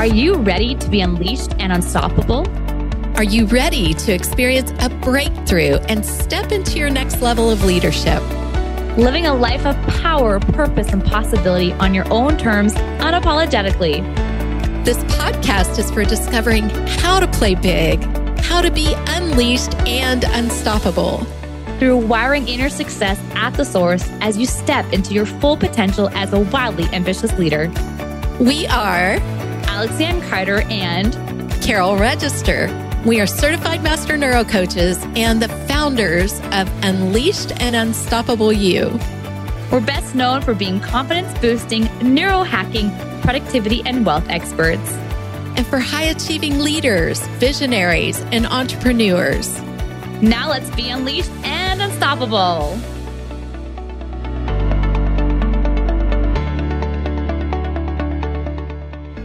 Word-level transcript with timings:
Are 0.00 0.06
you 0.06 0.36
ready 0.36 0.74
to 0.76 0.88
be 0.88 1.02
unleashed 1.02 1.54
and 1.58 1.70
unstoppable? 1.70 2.48
Are 3.18 3.22
you 3.22 3.44
ready 3.44 3.92
to 3.92 4.14
experience 4.14 4.72
a 4.80 4.88
breakthrough 4.88 5.74
and 5.90 6.06
step 6.06 6.52
into 6.52 6.78
your 6.78 6.88
next 6.88 7.20
level 7.20 7.50
of 7.50 7.66
leadership? 7.66 8.22
Living 8.96 9.26
a 9.26 9.34
life 9.34 9.66
of 9.66 9.76
power, 10.00 10.40
purpose, 10.40 10.88
and 10.94 11.04
possibility 11.04 11.74
on 11.74 11.92
your 11.92 12.10
own 12.10 12.38
terms, 12.38 12.72
unapologetically. 12.72 14.02
This 14.86 14.96
podcast 15.04 15.78
is 15.78 15.90
for 15.90 16.02
discovering 16.02 16.70
how 16.70 17.20
to 17.20 17.26
play 17.26 17.54
big, 17.54 18.02
how 18.38 18.62
to 18.62 18.70
be 18.70 18.94
unleashed 19.08 19.74
and 19.80 20.24
unstoppable. 20.24 21.26
Through 21.78 21.98
wiring 21.98 22.48
inner 22.48 22.70
success 22.70 23.20
at 23.34 23.52
the 23.52 23.66
source 23.66 24.08
as 24.22 24.38
you 24.38 24.46
step 24.46 24.90
into 24.94 25.12
your 25.12 25.26
full 25.26 25.58
potential 25.58 26.08
as 26.14 26.32
a 26.32 26.40
wildly 26.40 26.84
ambitious 26.94 27.38
leader. 27.38 27.70
We 28.40 28.66
are 28.68 29.20
Alex 29.80 29.94
Lianne 29.94 30.28
Carter 30.28 30.60
and 30.68 31.14
Carol 31.62 31.96
Register. 31.96 32.68
We 33.06 33.18
are 33.18 33.26
certified 33.26 33.82
master 33.82 34.18
neuro 34.18 34.44
coaches 34.44 34.98
and 35.16 35.40
the 35.40 35.48
founders 35.68 36.38
of 36.52 36.70
Unleashed 36.84 37.58
and 37.62 37.74
Unstoppable 37.74 38.52
You. 38.52 38.90
We're 39.72 39.80
best 39.80 40.14
known 40.14 40.42
for 40.42 40.52
being 40.52 40.80
confidence 40.80 41.32
boosting, 41.38 41.88
neuro 42.02 42.42
hacking, 42.42 42.90
productivity, 43.22 43.82
and 43.86 44.04
wealth 44.04 44.28
experts. 44.28 44.92
And 45.56 45.66
for 45.66 45.78
high 45.78 46.10
achieving 46.10 46.58
leaders, 46.58 47.26
visionaries, 47.38 48.20
and 48.32 48.44
entrepreneurs. 48.44 49.62
Now 50.20 50.50
let's 50.50 50.68
be 50.76 50.90
unleashed 50.90 51.30
and 51.42 51.80
unstoppable. 51.80 52.78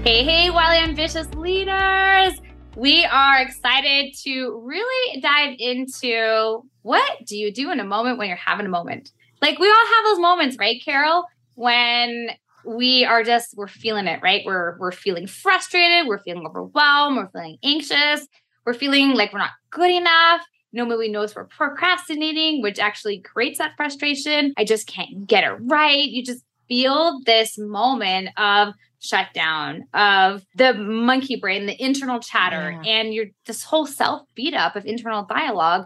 Hey, 0.05 0.23
hey, 0.23 0.51
wildly 0.51 0.77
ambitious 0.87 1.33
leaders. 1.33 2.39
We 2.75 3.05
are 3.05 3.41
excited 3.41 4.13
to 4.23 4.61
really 4.63 5.19
dive 5.19 5.55
into 5.57 6.61
what 6.83 7.25
do 7.25 7.35
you 7.35 7.51
do 7.51 7.71
in 7.71 7.79
a 7.79 7.83
moment 7.83 8.19
when 8.19 8.27
you're 8.27 8.37
having 8.37 8.67
a 8.67 8.69
moment? 8.69 9.11
Like 9.41 9.57
we 9.57 9.67
all 9.67 9.73
have 9.73 10.05
those 10.05 10.19
moments, 10.19 10.57
right, 10.59 10.79
Carol? 10.85 11.25
When 11.55 12.29
we 12.63 13.03
are 13.03 13.23
just 13.23 13.57
we're 13.57 13.67
feeling 13.67 14.05
it, 14.05 14.19
right? 14.21 14.43
We're 14.45 14.77
we're 14.77 14.91
feeling 14.91 15.25
frustrated, 15.25 16.07
we're 16.07 16.19
feeling 16.19 16.45
overwhelmed, 16.45 17.17
we're 17.17 17.29
feeling 17.29 17.57
anxious, 17.63 18.27
we're 18.63 18.75
feeling 18.75 19.15
like 19.15 19.33
we're 19.33 19.39
not 19.39 19.53
good 19.71 19.89
enough. 19.89 20.41
Nobody 20.71 21.09
knows 21.09 21.35
we're 21.35 21.45
procrastinating, 21.45 22.61
which 22.61 22.77
actually 22.77 23.21
creates 23.21 23.57
that 23.57 23.71
frustration. 23.75 24.53
I 24.55 24.65
just 24.65 24.85
can't 24.85 25.25
get 25.25 25.43
it 25.43 25.57
right. 25.61 26.05
You 26.05 26.23
just 26.23 26.44
feel 26.67 27.19
this 27.25 27.57
moment 27.57 28.29
of 28.37 28.73
shutdown 28.99 29.83
of 29.93 30.45
the 30.55 30.73
monkey 30.73 31.35
brain, 31.35 31.65
the 31.65 31.83
internal 31.83 32.19
chatter, 32.19 32.71
yeah. 32.83 32.91
and 32.91 33.13
your 33.13 33.25
this 33.45 33.63
whole 33.63 33.85
self 33.85 34.23
beat 34.35 34.53
up 34.53 34.75
of 34.75 34.85
internal 34.85 35.25
dialogue 35.25 35.85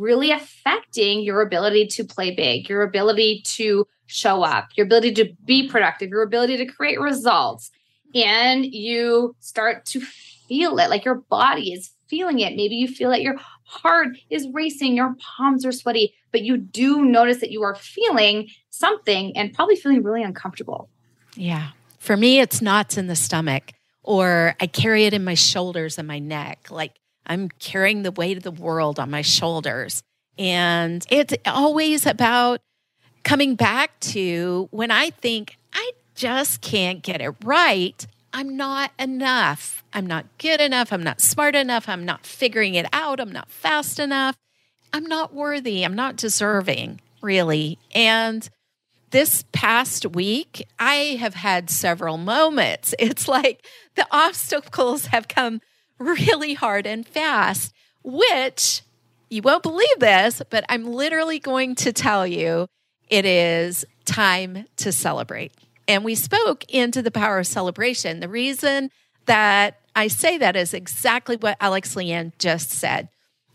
really 0.00 0.30
affecting 0.30 1.20
your 1.20 1.42
ability 1.42 1.86
to 1.86 2.02
play 2.04 2.34
big, 2.34 2.68
your 2.68 2.82
ability 2.82 3.42
to 3.44 3.86
show 4.06 4.42
up, 4.42 4.68
your 4.74 4.86
ability 4.86 5.12
to 5.12 5.30
be 5.44 5.68
productive, 5.68 6.08
your 6.08 6.22
ability 6.22 6.56
to 6.56 6.64
create 6.64 6.98
results. 6.98 7.70
And 8.14 8.64
you 8.64 9.36
start 9.40 9.84
to 9.86 10.00
feel 10.00 10.78
it 10.78 10.88
like 10.88 11.04
your 11.04 11.16
body 11.28 11.74
is 11.74 11.90
feeling 12.08 12.40
it. 12.40 12.56
Maybe 12.56 12.76
you 12.76 12.88
feel 12.88 13.10
that 13.10 13.22
your 13.22 13.36
heart 13.64 14.16
is 14.30 14.48
racing, 14.52 14.96
your 14.96 15.14
palms 15.20 15.66
are 15.66 15.70
sweaty, 15.70 16.14
but 16.32 16.42
you 16.42 16.56
do 16.56 17.04
notice 17.04 17.38
that 17.38 17.50
you 17.50 17.62
are 17.62 17.74
feeling 17.74 18.48
something 18.70 19.36
and 19.36 19.52
probably 19.52 19.76
feeling 19.76 20.02
really 20.02 20.22
uncomfortable. 20.22 20.88
Yeah. 21.34 21.70
For 21.98 22.16
me, 22.16 22.40
it's 22.40 22.62
knots 22.62 22.96
in 22.96 23.06
the 23.06 23.16
stomach, 23.16 23.72
or 24.02 24.54
I 24.60 24.66
carry 24.66 25.04
it 25.04 25.14
in 25.14 25.24
my 25.24 25.34
shoulders 25.34 25.98
and 25.98 26.08
my 26.08 26.18
neck. 26.18 26.70
Like 26.70 26.92
I'm 27.26 27.48
carrying 27.48 28.02
the 28.02 28.10
weight 28.10 28.36
of 28.36 28.42
the 28.42 28.50
world 28.50 28.98
on 28.98 29.10
my 29.10 29.22
shoulders. 29.22 30.02
And 30.38 31.04
it's 31.10 31.34
always 31.44 32.06
about 32.06 32.60
coming 33.22 33.54
back 33.54 33.98
to 34.00 34.68
when 34.70 34.90
I 34.90 35.10
think 35.10 35.56
I 35.72 35.92
just 36.14 36.60
can't 36.60 37.02
get 37.02 37.20
it 37.20 37.34
right. 37.44 38.06
I'm 38.32 38.56
not 38.56 38.92
enough. 38.98 39.84
I'm 39.92 40.06
not 40.06 40.26
good 40.38 40.60
enough. 40.60 40.92
I'm 40.92 41.02
not 41.02 41.20
smart 41.20 41.54
enough. 41.54 41.88
I'm 41.88 42.04
not 42.04 42.24
figuring 42.24 42.74
it 42.74 42.86
out. 42.92 43.20
I'm 43.20 43.32
not 43.32 43.50
fast 43.50 43.98
enough. 43.98 44.36
I'm 44.92 45.04
not 45.04 45.34
worthy. 45.34 45.84
I'm 45.84 45.94
not 45.94 46.16
deserving, 46.16 47.00
really. 47.22 47.78
And 47.94 48.48
this 49.10 49.44
past 49.52 50.06
week, 50.06 50.66
I 50.78 51.16
have 51.20 51.34
had 51.34 51.70
several 51.70 52.16
moments. 52.16 52.94
It's 52.98 53.28
like 53.28 53.66
the 53.96 54.06
obstacles 54.10 55.06
have 55.06 55.28
come 55.28 55.60
really 55.98 56.54
hard 56.54 56.86
and 56.86 57.06
fast, 57.06 57.72
which 58.02 58.82
you 59.28 59.42
won't 59.42 59.62
believe 59.62 59.98
this, 59.98 60.42
but 60.50 60.64
I'm 60.68 60.84
literally 60.84 61.38
going 61.38 61.74
to 61.76 61.92
tell 61.92 62.26
you 62.26 62.66
it 63.08 63.24
is 63.24 63.84
time 64.04 64.66
to 64.76 64.92
celebrate. 64.92 65.52
And 65.86 66.04
we 66.04 66.14
spoke 66.14 66.64
into 66.68 67.02
the 67.02 67.10
power 67.10 67.38
of 67.40 67.46
celebration. 67.46 68.20
The 68.20 68.28
reason 68.28 68.90
that 69.26 69.80
I 69.94 70.08
say 70.08 70.38
that 70.38 70.56
is 70.56 70.72
exactly 70.72 71.36
what 71.36 71.56
Alex 71.60 71.94
Lianne 71.94 72.32
just 72.38 72.70
said. 72.70 73.08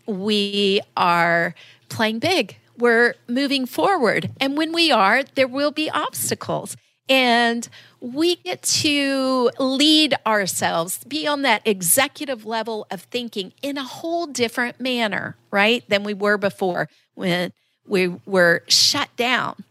We 0.06 0.80
are 0.96 1.54
playing 1.88 2.18
big 2.20 2.56
we're 2.78 3.14
moving 3.28 3.66
forward. 3.66 4.30
And 4.40 4.56
when 4.56 4.72
we 4.72 4.90
are, 4.90 5.22
there 5.34 5.48
will 5.48 5.70
be 5.70 5.90
obstacles. 5.90 6.76
And 7.08 7.68
we 8.00 8.36
get 8.36 8.62
to 8.62 9.50
lead 9.58 10.14
ourselves, 10.26 11.04
be 11.04 11.26
on 11.26 11.42
that 11.42 11.62
executive 11.64 12.44
level 12.44 12.86
of 12.90 13.02
thinking 13.02 13.52
in 13.62 13.78
a 13.78 13.84
whole 13.84 14.26
different 14.26 14.80
manner, 14.80 15.36
right, 15.50 15.88
than 15.88 16.02
we 16.02 16.14
were 16.14 16.36
before 16.36 16.88
when 17.14 17.52
we 17.86 18.08
were 18.26 18.64
shut 18.66 19.08
down. 19.16 19.64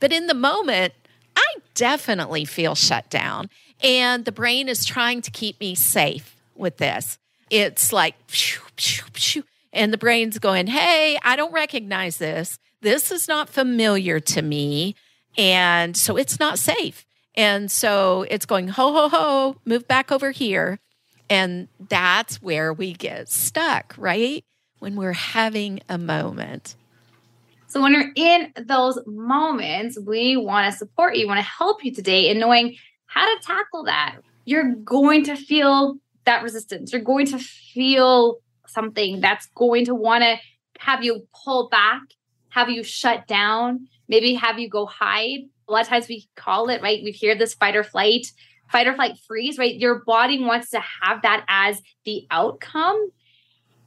But 0.00 0.12
in 0.12 0.26
the 0.26 0.34
moment, 0.34 0.94
I 1.36 1.54
definitely 1.74 2.44
feel 2.44 2.74
shut 2.74 3.08
down. 3.08 3.50
And 3.82 4.24
the 4.24 4.32
brain 4.32 4.68
is 4.68 4.84
trying 4.84 5.22
to 5.22 5.30
keep 5.30 5.60
me 5.60 5.74
safe 5.74 6.36
with 6.56 6.78
this. 6.78 7.18
It's 7.50 7.92
like, 7.92 8.16
phew, 8.26 8.62
phew, 8.76 9.04
phew, 9.14 9.44
and 9.72 9.92
the 9.92 9.98
brain's 9.98 10.38
going, 10.38 10.66
Hey, 10.66 11.18
I 11.22 11.36
don't 11.36 11.52
recognize 11.52 12.18
this. 12.18 12.58
This 12.80 13.10
is 13.10 13.28
not 13.28 13.48
familiar 13.48 14.20
to 14.20 14.42
me. 14.42 14.94
And 15.36 15.96
so 15.96 16.16
it's 16.16 16.40
not 16.40 16.58
safe. 16.58 17.06
And 17.34 17.70
so 17.70 18.26
it's 18.28 18.46
going, 18.46 18.68
ho, 18.68 18.92
ho, 18.92 19.08
ho, 19.08 19.56
move 19.64 19.86
back 19.86 20.10
over 20.10 20.30
here. 20.30 20.78
And 21.28 21.68
that's 21.88 22.42
where 22.42 22.72
we 22.72 22.92
get 22.92 23.28
stuck, 23.28 23.94
right? 23.96 24.44
When 24.80 24.96
we're 24.96 25.12
having 25.12 25.80
a 25.88 25.96
moment. 25.96 26.74
So 27.68 27.80
when 27.80 27.92
you're 27.92 28.10
in 28.16 28.52
those 28.56 28.98
moments, 29.06 29.96
we 30.04 30.36
want 30.36 30.72
to 30.72 30.76
support 30.76 31.16
you, 31.16 31.28
want 31.28 31.38
to 31.38 31.44
help 31.44 31.84
you 31.84 31.94
today 31.94 32.28
in 32.28 32.40
knowing 32.40 32.76
how 33.06 33.24
to 33.24 33.42
tackle 33.42 33.84
that. 33.84 34.16
You're 34.44 34.74
going 34.74 35.24
to 35.24 35.36
feel 35.36 35.96
that 36.24 36.42
resistance. 36.42 36.92
You're 36.92 37.02
going 37.02 37.26
to 37.26 37.38
feel 37.38 38.38
something 38.72 39.20
that's 39.20 39.46
going 39.54 39.84
to 39.86 39.94
want 39.94 40.22
to 40.22 40.36
have 40.78 41.04
you 41.04 41.26
pull 41.44 41.68
back, 41.68 42.02
have 42.50 42.70
you 42.70 42.82
shut 42.82 43.26
down, 43.26 43.86
maybe 44.08 44.34
have 44.34 44.58
you 44.58 44.68
go 44.68 44.86
hide. 44.86 45.40
A 45.68 45.72
lot 45.72 45.82
of 45.82 45.88
times 45.88 46.08
we 46.08 46.28
call 46.36 46.68
it, 46.68 46.82
right? 46.82 47.00
We 47.04 47.12
hear 47.12 47.34
this 47.34 47.54
fight 47.54 47.76
or 47.76 47.84
flight, 47.84 48.26
fight 48.70 48.86
or 48.86 48.94
flight 48.94 49.16
freeze, 49.26 49.58
right? 49.58 49.74
Your 49.74 50.02
body 50.04 50.42
wants 50.42 50.70
to 50.70 50.80
have 50.80 51.22
that 51.22 51.44
as 51.48 51.80
the 52.04 52.26
outcome. 52.30 53.10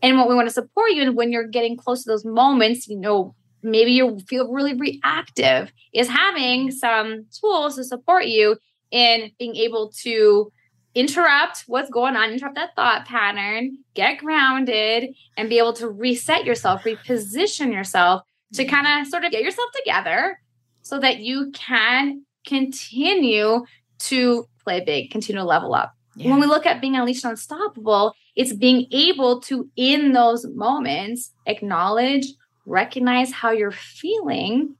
And 0.01 0.17
what 0.17 0.29
we 0.29 0.35
want 0.35 0.47
to 0.47 0.53
support 0.53 0.91
you 0.91 1.01
and 1.01 1.15
when 1.15 1.31
you're 1.31 1.47
getting 1.47 1.77
close 1.77 2.03
to 2.03 2.09
those 2.09 2.25
moments, 2.25 2.87
you 2.87 2.99
know, 2.99 3.35
maybe 3.63 3.91
you 3.91 4.19
feel 4.27 4.51
really 4.51 4.73
reactive, 4.73 5.71
is 5.93 6.09
having 6.09 6.71
some 6.71 7.25
tools 7.39 7.75
to 7.77 7.83
support 7.83 8.25
you 8.25 8.57
in 8.91 9.31
being 9.39 9.55
able 9.55 9.91
to 10.01 10.51
interrupt 10.95 11.63
what's 11.67 11.89
going 11.89 12.15
on, 12.15 12.31
interrupt 12.31 12.55
that 12.55 12.75
thought 12.75 13.05
pattern, 13.05 13.77
get 13.93 14.19
grounded, 14.19 15.15
and 15.37 15.49
be 15.49 15.57
able 15.57 15.73
to 15.73 15.89
reset 15.89 16.45
yourself, 16.45 16.83
reposition 16.83 17.73
yourself 17.73 18.21
to 18.53 18.65
kind 18.65 18.87
of 18.87 19.07
sort 19.07 19.23
of 19.23 19.31
get 19.31 19.41
yourself 19.41 19.69
together 19.75 20.39
so 20.81 20.99
that 20.99 21.19
you 21.19 21.51
can 21.51 22.23
continue 22.45 23.65
to 23.99 24.47
play 24.63 24.83
big, 24.83 25.09
continue 25.09 25.41
to 25.41 25.47
level 25.47 25.73
up. 25.73 25.93
Yeah. 26.15 26.29
When 26.29 26.39
we 26.39 26.45
look 26.45 26.65
at 26.65 26.81
being 26.81 26.95
unleashed 26.95 27.25
unstoppable, 27.25 28.13
it's 28.35 28.53
being 28.53 28.85
able 28.91 29.41
to, 29.41 29.69
in 29.75 30.13
those 30.13 30.45
moments, 30.45 31.31
acknowledge, 31.47 32.27
recognize 32.65 33.31
how 33.31 33.51
you're 33.51 33.71
feeling, 33.71 34.75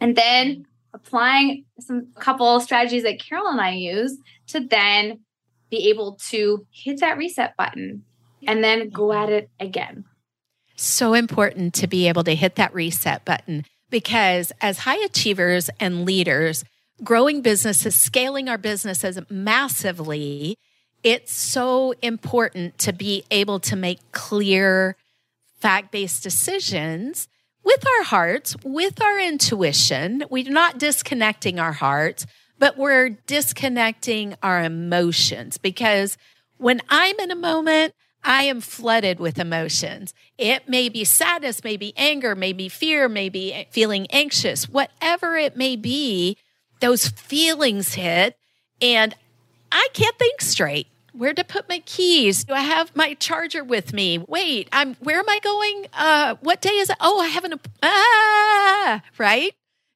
and 0.00 0.14
then 0.16 0.66
applying 0.94 1.64
some 1.78 2.08
couple 2.18 2.60
strategies 2.60 3.02
that 3.02 3.20
Carol 3.20 3.48
and 3.48 3.60
I 3.60 3.72
use 3.72 4.18
to 4.48 4.60
then 4.60 5.20
be 5.70 5.88
able 5.88 6.18
to 6.30 6.66
hit 6.70 7.00
that 7.00 7.16
reset 7.16 7.56
button 7.56 8.04
and 8.46 8.62
then 8.64 8.90
go 8.90 9.12
at 9.12 9.30
it 9.30 9.50
again. 9.58 10.04
So 10.76 11.14
important 11.14 11.74
to 11.74 11.86
be 11.86 12.08
able 12.08 12.24
to 12.24 12.34
hit 12.34 12.56
that 12.56 12.74
reset 12.74 13.24
button 13.24 13.64
because 13.90 14.52
as 14.60 14.78
high 14.78 15.02
achievers 15.04 15.68
and 15.78 16.04
leaders, 16.04 16.64
growing 17.04 17.42
businesses, 17.42 17.94
scaling 17.94 18.48
our 18.48 18.58
businesses 18.58 19.18
massively, 19.28 20.56
it's 21.02 21.32
so 21.32 21.94
important 22.02 22.78
to 22.78 22.92
be 22.92 23.24
able 23.30 23.60
to 23.60 23.76
make 23.76 23.98
clear, 24.12 24.96
fact 25.58 25.92
based 25.92 26.22
decisions 26.22 27.28
with 27.64 27.84
our 27.86 28.04
hearts, 28.04 28.56
with 28.64 29.02
our 29.02 29.18
intuition. 29.18 30.24
We're 30.30 30.50
not 30.50 30.78
disconnecting 30.78 31.58
our 31.58 31.72
hearts, 31.72 32.26
but 32.60 32.76
we're 32.76 33.08
disconnecting 33.26 34.36
our 34.42 34.62
emotions 34.62 35.58
because 35.58 36.16
when 36.58 36.80
I'm 36.90 37.18
in 37.18 37.30
a 37.30 37.36
moment, 37.36 37.94
I 38.22 38.42
am 38.44 38.60
flooded 38.60 39.18
with 39.18 39.38
emotions. 39.38 40.12
It 40.36 40.68
may 40.68 40.90
be 40.90 41.04
sadness, 41.04 41.64
maybe 41.64 41.94
anger, 41.96 42.36
maybe 42.36 42.68
fear, 42.68 43.08
maybe 43.08 43.66
feeling 43.70 44.06
anxious, 44.10 44.68
whatever 44.68 45.36
it 45.36 45.56
may 45.56 45.74
be, 45.74 46.36
those 46.80 47.08
feelings 47.08 47.94
hit 47.94 48.36
and 48.82 49.14
I 49.72 49.88
can't 49.94 50.18
think 50.18 50.42
straight. 50.42 50.86
Where 51.12 51.32
to 51.32 51.44
put 51.44 51.68
my 51.68 51.80
keys? 51.80 52.44
Do 52.44 52.52
I 52.52 52.60
have 52.60 52.94
my 52.94 53.14
charger 53.14 53.64
with 53.64 53.92
me? 53.92 54.18
Wait, 54.18 54.68
I'm 54.70 54.94
where 54.96 55.18
am 55.18 55.28
I 55.28 55.40
going? 55.42 55.86
Uh 55.94 56.34
what 56.40 56.60
day 56.60 56.70
is 56.70 56.90
it? 56.90 56.96
Oh, 57.00 57.20
I 57.20 57.26
have 57.26 57.44
an 57.44 57.58
ah, 57.82 59.02
right? 59.18 59.54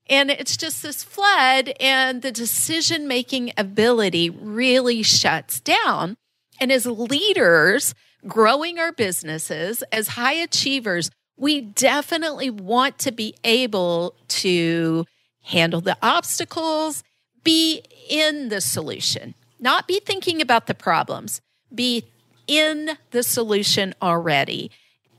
And 0.08 0.30
it's 0.30 0.56
just 0.56 0.82
this 0.82 1.02
flood 1.02 1.72
and 1.80 2.20
the 2.20 2.32
decision 2.32 3.08
making 3.08 3.52
ability 3.56 4.28
really 4.28 5.02
shuts 5.02 5.60
down. 5.60 6.16
And 6.60 6.70
as 6.70 6.86
leaders, 6.86 7.94
growing 8.26 8.78
our 8.78 8.92
businesses 8.92 9.82
as 9.90 10.08
high 10.08 10.34
achievers, 10.34 11.10
we 11.36 11.60
definitely 11.60 12.50
want 12.50 12.98
to 13.00 13.12
be 13.12 13.34
able 13.44 14.14
to 14.28 15.04
handle 15.42 15.80
the 15.80 15.96
obstacles, 16.02 17.02
be 17.42 17.82
in 18.08 18.48
the 18.48 18.60
solution, 18.60 19.34
not 19.58 19.88
be 19.88 20.00
thinking 20.00 20.40
about 20.40 20.66
the 20.66 20.74
problems, 20.74 21.40
be 21.74 22.04
in 22.46 22.90
the 23.10 23.22
solution 23.22 23.94
already, 24.00 24.70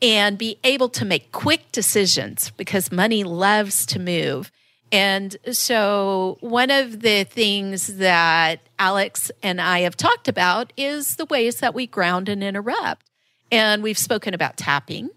and 0.02 0.38
be 0.38 0.58
able 0.64 0.90
to 0.90 1.06
make 1.06 1.32
quick 1.32 1.72
decisions 1.72 2.52
because 2.52 2.92
money 2.92 3.24
loves 3.24 3.86
to 3.88 4.00
move. 4.00 4.52
And 4.96 5.36
so, 5.52 6.38
one 6.40 6.72
of 6.72 7.02
the 7.02 7.26
things 7.26 7.98
that 7.98 8.62
Alex 8.80 9.30
and 9.44 9.60
I 9.60 9.80
have 9.82 9.98
talked 9.98 10.30
about 10.30 10.72
is 10.78 11.18
the 11.18 11.26
ways 11.26 11.58
that 11.58 11.76
we 11.76 11.86
ground 11.86 12.30
and 12.30 12.42
interrupt. 12.42 13.06
And 13.52 13.84
we've 13.84 13.98
spoken 13.98 14.34
about 14.34 14.56
tapping. 14.56 15.10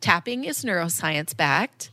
Tapping 0.00 0.44
is 0.44 0.64
neuroscience 0.64 1.36
backed. 1.36 1.90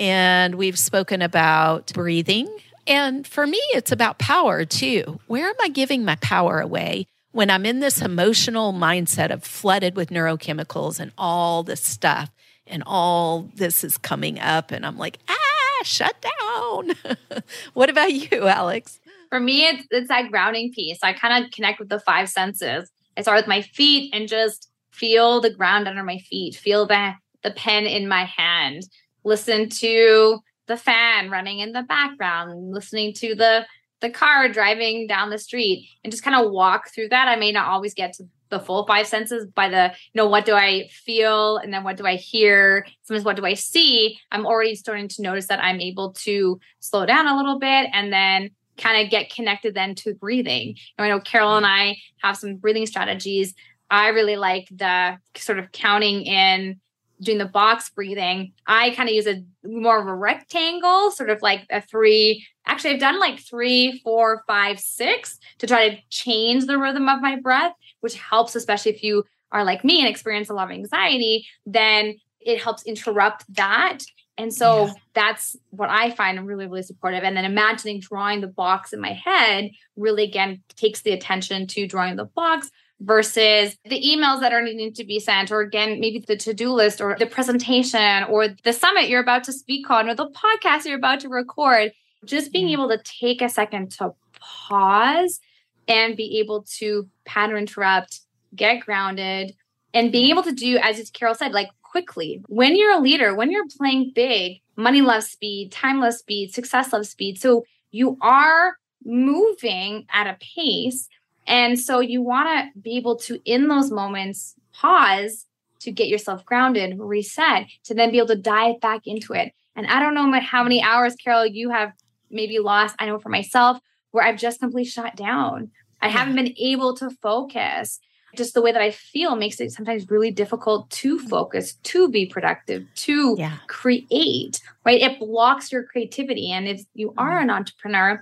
And 0.00 0.56
we've 0.56 0.76
spoken 0.76 1.22
about 1.22 1.92
breathing. 1.92 2.48
And 2.88 3.24
for 3.24 3.46
me, 3.46 3.60
it's 3.72 3.92
about 3.92 4.18
power 4.18 4.64
too. 4.64 5.20
Where 5.28 5.46
am 5.46 5.54
I 5.62 5.68
giving 5.68 6.04
my 6.04 6.16
power 6.16 6.58
away 6.58 7.06
when 7.30 7.50
I'm 7.50 7.66
in 7.66 7.78
this 7.78 8.02
emotional 8.02 8.72
mindset 8.72 9.30
of 9.30 9.44
flooded 9.44 9.94
with 9.94 10.10
neurochemicals 10.10 10.98
and 10.98 11.12
all 11.16 11.62
this 11.62 11.84
stuff 11.84 12.32
and 12.66 12.82
all 12.84 13.48
this 13.54 13.84
is 13.84 13.96
coming 13.96 14.40
up? 14.40 14.72
And 14.72 14.84
I'm 14.84 14.98
like, 14.98 15.20
ah, 15.28 15.49
shut 15.82 16.16
down. 16.20 16.92
what 17.74 17.90
about 17.90 18.12
you, 18.12 18.46
Alex? 18.46 19.00
For 19.28 19.40
me, 19.40 19.66
it's, 19.66 19.86
it's 19.90 20.08
that 20.08 20.30
grounding 20.30 20.72
piece. 20.72 20.98
I 21.02 21.12
kind 21.12 21.44
of 21.44 21.50
connect 21.52 21.78
with 21.78 21.88
the 21.88 22.00
five 22.00 22.28
senses. 22.28 22.90
I 23.16 23.22
start 23.22 23.38
with 23.38 23.46
my 23.46 23.62
feet 23.62 24.12
and 24.14 24.28
just 24.28 24.70
feel 24.92 25.40
the 25.40 25.54
ground 25.54 25.86
under 25.88 26.02
my 26.02 26.18
feet, 26.18 26.56
feel 26.56 26.86
the, 26.86 27.12
the 27.42 27.52
pen 27.52 27.86
in 27.86 28.08
my 28.08 28.24
hand, 28.24 28.82
listen 29.24 29.68
to 29.68 30.40
the 30.66 30.76
fan 30.76 31.30
running 31.30 31.60
in 31.60 31.72
the 31.72 31.82
background, 31.82 32.72
listening 32.72 33.12
to 33.14 33.34
the 33.34 33.66
the 34.00 34.10
car 34.10 34.48
driving 34.48 35.06
down 35.06 35.30
the 35.30 35.38
street 35.38 35.88
and 36.02 36.10
just 36.10 36.22
kind 36.22 36.36
of 36.36 36.50
walk 36.50 36.90
through 36.92 37.08
that. 37.10 37.28
I 37.28 37.36
may 37.36 37.52
not 37.52 37.68
always 37.68 37.94
get 37.94 38.14
to 38.14 38.24
the 38.48 38.58
full 38.58 38.84
five 38.86 39.06
senses 39.06 39.46
by 39.46 39.68
the, 39.68 39.92
you 40.12 40.18
know, 40.18 40.28
what 40.28 40.44
do 40.44 40.54
I 40.54 40.88
feel 40.88 41.58
and 41.58 41.72
then 41.72 41.84
what 41.84 41.96
do 41.96 42.06
I 42.06 42.16
hear? 42.16 42.86
Sometimes 43.02 43.24
what 43.24 43.36
do 43.36 43.44
I 43.44 43.54
see? 43.54 44.18
I'm 44.32 44.46
already 44.46 44.74
starting 44.74 45.08
to 45.08 45.22
notice 45.22 45.46
that 45.46 45.62
I'm 45.62 45.80
able 45.80 46.12
to 46.24 46.58
slow 46.80 47.06
down 47.06 47.26
a 47.26 47.36
little 47.36 47.58
bit 47.58 47.88
and 47.92 48.12
then 48.12 48.50
kind 48.76 49.04
of 49.04 49.10
get 49.10 49.32
connected 49.32 49.74
then 49.74 49.94
to 49.94 50.14
breathing. 50.14 50.74
And 50.98 51.04
I 51.04 51.08
know 51.08 51.20
Carol 51.20 51.56
and 51.56 51.66
I 51.66 51.98
have 52.22 52.36
some 52.36 52.56
breathing 52.56 52.86
strategies. 52.86 53.54
I 53.90 54.08
really 54.08 54.36
like 54.36 54.68
the 54.70 55.18
sort 55.36 55.58
of 55.58 55.70
counting 55.72 56.22
in 56.22 56.80
doing 57.20 57.38
the 57.38 57.46
box 57.46 57.90
breathing, 57.90 58.52
I 58.66 58.90
kind 58.90 59.08
of 59.08 59.14
use 59.14 59.26
a 59.26 59.44
more 59.64 60.00
of 60.00 60.06
a 60.06 60.14
rectangle, 60.14 61.10
sort 61.10 61.30
of 61.30 61.42
like 61.42 61.66
a 61.70 61.80
three. 61.80 62.46
Actually, 62.66 62.94
I've 62.94 63.00
done 63.00 63.18
like 63.18 63.40
three, 63.40 64.00
four, 64.02 64.42
five, 64.46 64.80
six 64.80 65.38
to 65.58 65.66
try 65.66 65.90
to 65.90 65.98
change 66.08 66.66
the 66.66 66.78
rhythm 66.78 67.08
of 67.08 67.20
my 67.20 67.36
breath, 67.36 67.72
which 68.00 68.16
helps, 68.16 68.54
especially 68.54 68.92
if 68.92 69.02
you 69.02 69.24
are 69.52 69.64
like 69.64 69.84
me 69.84 70.00
and 70.00 70.08
experience 70.08 70.48
a 70.48 70.54
lot 70.54 70.70
of 70.70 70.70
anxiety, 70.70 71.46
then 71.66 72.16
it 72.40 72.62
helps 72.62 72.84
interrupt 72.84 73.44
that. 73.54 73.98
And 74.38 74.54
so 74.54 74.86
yeah. 74.86 74.92
that's 75.12 75.56
what 75.68 75.90
I 75.90 76.12
find 76.12 76.46
really, 76.46 76.66
really 76.66 76.82
supportive. 76.82 77.24
And 77.24 77.36
then 77.36 77.44
imagining 77.44 78.00
drawing 78.00 78.40
the 78.40 78.46
box 78.46 78.92
in 78.94 79.00
my 79.00 79.12
head 79.12 79.70
really, 79.96 80.24
again, 80.24 80.62
takes 80.76 81.02
the 81.02 81.10
attention 81.10 81.66
to 81.68 81.86
drawing 81.86 82.16
the 82.16 82.24
box 82.24 82.70
versus 83.00 83.76
the 83.84 84.00
emails 84.02 84.40
that 84.40 84.52
are 84.52 84.62
needing 84.62 84.92
to 84.92 85.04
be 85.04 85.18
sent, 85.18 85.50
or 85.50 85.60
again, 85.60 86.00
maybe 86.00 86.18
the 86.18 86.36
to 86.36 86.54
do 86.54 86.72
list, 86.72 87.00
or 87.00 87.16
the 87.18 87.26
presentation, 87.26 88.24
or 88.24 88.48
the 88.48 88.72
summit 88.72 89.08
you're 89.08 89.22
about 89.22 89.44
to 89.44 89.52
speak 89.52 89.90
on, 89.90 90.08
or 90.08 90.14
the 90.14 90.30
podcast 90.30 90.84
you're 90.84 90.98
about 90.98 91.20
to 91.20 91.28
record. 91.28 91.92
Just 92.24 92.52
being 92.52 92.68
able 92.68 92.88
to 92.88 92.98
take 93.02 93.40
a 93.40 93.48
second 93.48 93.92
to 93.92 94.12
pause 94.38 95.40
and 95.88 96.16
be 96.16 96.38
able 96.38 96.62
to 96.78 97.08
pattern 97.24 97.56
interrupt, 97.56 98.20
get 98.54 98.84
grounded, 98.84 99.54
and 99.94 100.12
being 100.12 100.30
able 100.30 100.42
to 100.42 100.52
do, 100.52 100.78
as 100.78 101.10
Carol 101.10 101.34
said, 101.34 101.52
like 101.52 101.68
quickly. 101.82 102.42
When 102.46 102.76
you're 102.76 102.92
a 102.92 103.00
leader, 103.00 103.34
when 103.34 103.50
you're 103.50 103.66
playing 103.78 104.12
big, 104.14 104.60
money 104.76 105.00
loves 105.00 105.28
speed, 105.28 105.72
time 105.72 105.98
loves 105.98 106.18
speed, 106.18 106.52
success 106.52 106.92
loves 106.92 107.08
speed. 107.08 107.40
So 107.40 107.64
you 107.90 108.16
are 108.20 108.76
moving 109.04 110.06
at 110.12 110.26
a 110.26 110.36
pace 110.54 111.08
and 111.50 111.78
so 111.78 111.98
you 111.98 112.22
want 112.22 112.48
to 112.48 112.80
be 112.80 112.96
able 112.96 113.16
to, 113.16 113.40
in 113.44 113.66
those 113.66 113.90
moments, 113.90 114.54
pause 114.72 115.46
to 115.80 115.90
get 115.90 116.06
yourself 116.06 116.44
grounded, 116.44 116.96
reset, 116.96 117.66
to 117.84 117.94
then 117.94 118.12
be 118.12 118.18
able 118.18 118.28
to 118.28 118.36
dive 118.36 118.80
back 118.80 119.06
into 119.06 119.32
it. 119.32 119.52
And 119.74 119.86
I 119.88 119.98
don't 119.98 120.14
know 120.14 120.40
how 120.40 120.62
many 120.62 120.80
hours, 120.80 121.16
Carol, 121.16 121.46
you 121.46 121.70
have 121.70 121.92
maybe 122.30 122.60
lost. 122.60 122.94
I 123.00 123.06
know 123.06 123.18
for 123.18 123.30
myself, 123.30 123.80
where 124.12 124.24
I've 124.24 124.38
just 124.38 124.60
completely 124.60 124.88
shut 124.88 125.16
down. 125.16 125.72
I 126.00 126.08
haven't 126.08 126.36
been 126.36 126.54
able 126.56 126.96
to 126.98 127.10
focus. 127.10 127.98
Just 128.36 128.54
the 128.54 128.62
way 128.62 128.70
that 128.70 128.80
I 128.80 128.92
feel 128.92 129.34
makes 129.34 129.60
it 129.60 129.72
sometimes 129.72 130.08
really 130.08 130.30
difficult 130.30 130.88
to 130.90 131.18
focus, 131.18 131.74
to 131.82 132.08
be 132.08 132.26
productive, 132.26 132.86
to 132.94 133.34
yeah. 133.36 133.56
create, 133.66 134.60
right? 134.86 135.00
It 135.00 135.18
blocks 135.18 135.72
your 135.72 135.82
creativity. 135.82 136.52
And 136.52 136.68
if 136.68 136.84
you 136.94 137.12
are 137.18 137.40
mm-hmm. 137.40 137.50
an 137.50 137.50
entrepreneur, 137.50 138.20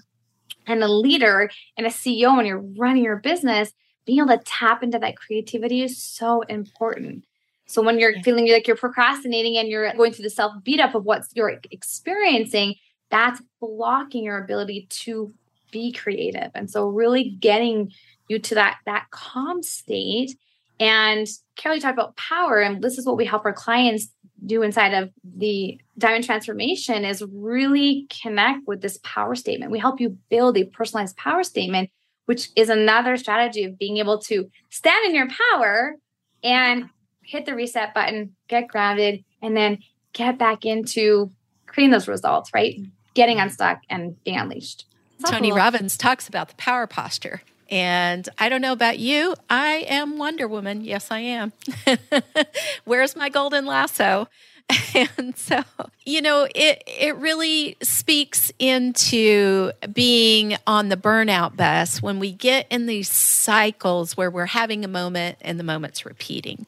and 0.68 0.82
a 0.82 0.88
leader 0.88 1.50
and 1.76 1.86
a 1.86 1.90
CEO 1.90 2.38
and 2.38 2.46
you're 2.46 2.64
running 2.76 3.02
your 3.02 3.16
business, 3.16 3.72
being 4.06 4.20
able 4.20 4.28
to 4.28 4.44
tap 4.44 4.82
into 4.82 4.98
that 4.98 5.16
creativity 5.16 5.82
is 5.82 6.00
so 6.00 6.42
important. 6.42 7.24
So 7.66 7.82
when 7.82 7.98
you're 7.98 8.14
feeling 8.22 8.50
like 8.50 8.66
you're 8.66 8.76
procrastinating 8.76 9.58
and 9.58 9.68
you're 9.68 9.92
going 9.94 10.12
through 10.12 10.22
the 10.22 10.30
self 10.30 10.52
beat 10.64 10.80
up 10.80 10.94
of 10.94 11.04
what 11.04 11.24
you're 11.34 11.60
experiencing, 11.70 12.76
that's 13.10 13.42
blocking 13.60 14.24
your 14.24 14.42
ability 14.42 14.86
to 14.90 15.32
be 15.70 15.92
creative. 15.92 16.50
And 16.54 16.70
so 16.70 16.88
really 16.88 17.30
getting 17.40 17.92
you 18.28 18.38
to 18.38 18.54
that 18.54 18.78
that 18.86 19.06
calm 19.10 19.62
state. 19.62 20.36
And 20.80 21.26
Carol, 21.56 21.80
talked 21.80 21.98
about 21.98 22.16
power, 22.16 22.60
and 22.60 22.82
this 22.82 22.98
is 22.98 23.06
what 23.06 23.16
we 23.16 23.24
help 23.24 23.44
our 23.44 23.52
clients 23.52 24.08
do 24.46 24.62
inside 24.62 24.94
of 24.94 25.10
the 25.24 25.80
diamond 25.98 26.24
transformation 26.24 27.04
is 27.04 27.24
really 27.32 28.06
connect 28.22 28.66
with 28.66 28.80
this 28.80 28.98
power 29.02 29.34
statement. 29.34 29.72
We 29.72 29.80
help 29.80 30.00
you 30.00 30.16
build 30.30 30.56
a 30.56 30.64
personalized 30.64 31.16
power 31.16 31.42
statement, 31.42 31.90
which 32.26 32.50
is 32.54 32.68
another 32.68 33.16
strategy 33.16 33.64
of 33.64 33.78
being 33.78 33.96
able 33.96 34.18
to 34.22 34.48
stand 34.70 35.06
in 35.06 35.14
your 35.14 35.28
power 35.52 35.96
and 36.44 36.88
hit 37.22 37.46
the 37.46 37.54
reset 37.54 37.94
button, 37.94 38.36
get 38.48 38.68
grounded, 38.68 39.24
and 39.42 39.56
then 39.56 39.78
get 40.12 40.38
back 40.38 40.64
into 40.64 41.32
creating 41.66 41.90
those 41.90 42.08
results, 42.08 42.50
right? 42.54 42.80
Getting 43.14 43.40
unstuck 43.40 43.80
and 43.90 44.22
being 44.24 44.38
unleashed. 44.38 44.86
Tony 45.26 45.52
Robbins 45.52 45.96
talks 45.96 46.28
about 46.28 46.48
the 46.48 46.54
power 46.54 46.86
posture. 46.86 47.42
And 47.68 48.26
I 48.38 48.48
don't 48.48 48.62
know 48.62 48.72
about 48.72 48.98
you, 48.98 49.34
I 49.50 49.86
am 49.88 50.16
Wonder 50.16 50.48
Woman. 50.48 50.82
Yes, 50.82 51.10
I 51.10 51.20
am. 51.20 51.52
Where's 52.84 53.14
my 53.14 53.28
golden 53.28 53.66
lasso? 53.66 54.28
and 54.94 55.36
so 55.36 55.62
you 56.04 56.20
know 56.20 56.46
it 56.54 56.82
it 56.86 57.16
really 57.16 57.76
speaks 57.82 58.52
into 58.58 59.72
being 59.92 60.56
on 60.66 60.90
the 60.90 60.96
burnout 60.96 61.56
bus 61.56 62.02
when 62.02 62.18
we 62.18 62.32
get 62.32 62.66
in 62.70 62.86
these 62.86 63.10
cycles 63.10 64.16
where 64.16 64.30
we're 64.30 64.46
having 64.46 64.84
a 64.84 64.88
moment 64.88 65.38
and 65.40 65.58
the 65.58 65.64
moment's 65.64 66.04
repeating 66.04 66.66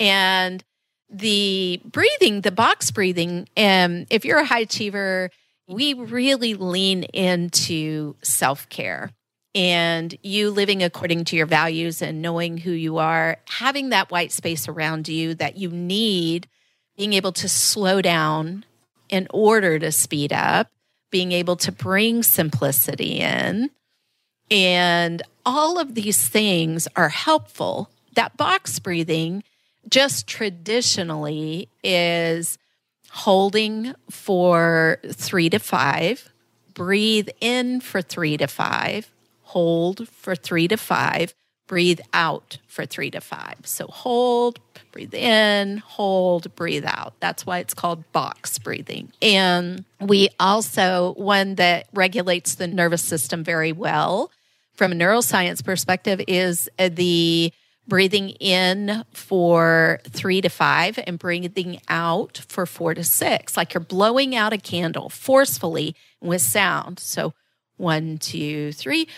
and 0.00 0.64
the 1.08 1.80
breathing 1.84 2.40
the 2.40 2.50
box 2.50 2.90
breathing 2.90 3.48
um, 3.56 4.04
if 4.10 4.24
you're 4.24 4.40
a 4.40 4.44
high 4.44 4.60
achiever 4.60 5.30
we 5.68 5.94
really 5.94 6.54
lean 6.54 7.04
into 7.04 8.16
self-care 8.22 9.12
and 9.54 10.16
you 10.22 10.50
living 10.50 10.82
according 10.82 11.24
to 11.24 11.36
your 11.36 11.46
values 11.46 12.02
and 12.02 12.22
knowing 12.22 12.58
who 12.58 12.70
you 12.70 12.98
are, 12.98 13.38
having 13.46 13.88
that 13.88 14.10
white 14.10 14.32
space 14.32 14.68
around 14.68 15.08
you 15.08 15.34
that 15.34 15.56
you 15.56 15.70
need, 15.70 16.46
being 16.96 17.12
able 17.12 17.32
to 17.32 17.48
slow 17.48 18.02
down 18.02 18.64
in 19.08 19.26
order 19.30 19.78
to 19.78 19.90
speed 19.90 20.32
up, 20.32 20.68
being 21.10 21.32
able 21.32 21.56
to 21.56 21.72
bring 21.72 22.22
simplicity 22.22 23.20
in. 23.20 23.70
And 24.50 25.22
all 25.44 25.78
of 25.78 25.94
these 25.94 26.28
things 26.28 26.88
are 26.96 27.08
helpful. 27.08 27.90
That 28.14 28.36
box 28.36 28.78
breathing 28.78 29.42
just 29.88 30.26
traditionally 30.26 31.68
is 31.82 32.58
holding 33.10 33.94
for 34.10 35.00
three 35.10 35.48
to 35.50 35.58
five, 35.58 36.28
breathe 36.74 37.28
in 37.40 37.80
for 37.80 38.02
three 38.02 38.36
to 38.36 38.46
five, 38.46 39.10
hold 39.48 40.08
for 40.08 40.34
three 40.34 40.68
to 40.68 40.76
five, 40.76 41.34
breathe 41.66 42.00
out 42.12 42.58
for 42.66 42.86
three 42.86 43.10
to 43.10 43.20
five. 43.20 43.56
So 43.64 43.86
hold, 43.86 44.58
breathe 44.92 45.14
in, 45.14 45.78
hold, 45.78 46.54
breathe 46.54 46.84
out. 46.86 47.14
That's 47.20 47.44
why 47.46 47.58
it's 47.58 47.74
called 47.74 48.10
box 48.12 48.58
breathing. 48.58 49.12
And 49.22 49.84
we 50.00 50.28
also, 50.38 51.14
one 51.16 51.56
that 51.56 51.86
regulates 51.92 52.54
the 52.56 52.66
nervous 52.66 53.02
system 53.02 53.44
very 53.44 53.72
well 53.72 54.30
from 54.74 54.92
a 54.92 54.94
neuroscience 54.94 55.64
perspective, 55.64 56.20
is 56.28 56.68
uh, 56.78 56.88
the 56.92 57.52
breathing 57.86 58.30
in 58.38 59.02
for 59.12 60.00
three 60.04 60.40
to 60.42 60.48
five 60.50 60.98
and 61.06 61.18
breathing 61.18 61.80
out 61.88 62.42
for 62.48 62.66
four 62.66 62.94
to 62.94 63.02
six, 63.02 63.56
like 63.56 63.72
you're 63.72 63.80
blowing 63.80 64.36
out 64.36 64.52
a 64.52 64.58
candle 64.58 65.08
forcefully 65.08 65.96
with 66.20 66.42
sound. 66.42 66.98
So 66.98 67.32
one, 67.78 68.18
two, 68.18 68.72
three. 68.72 69.08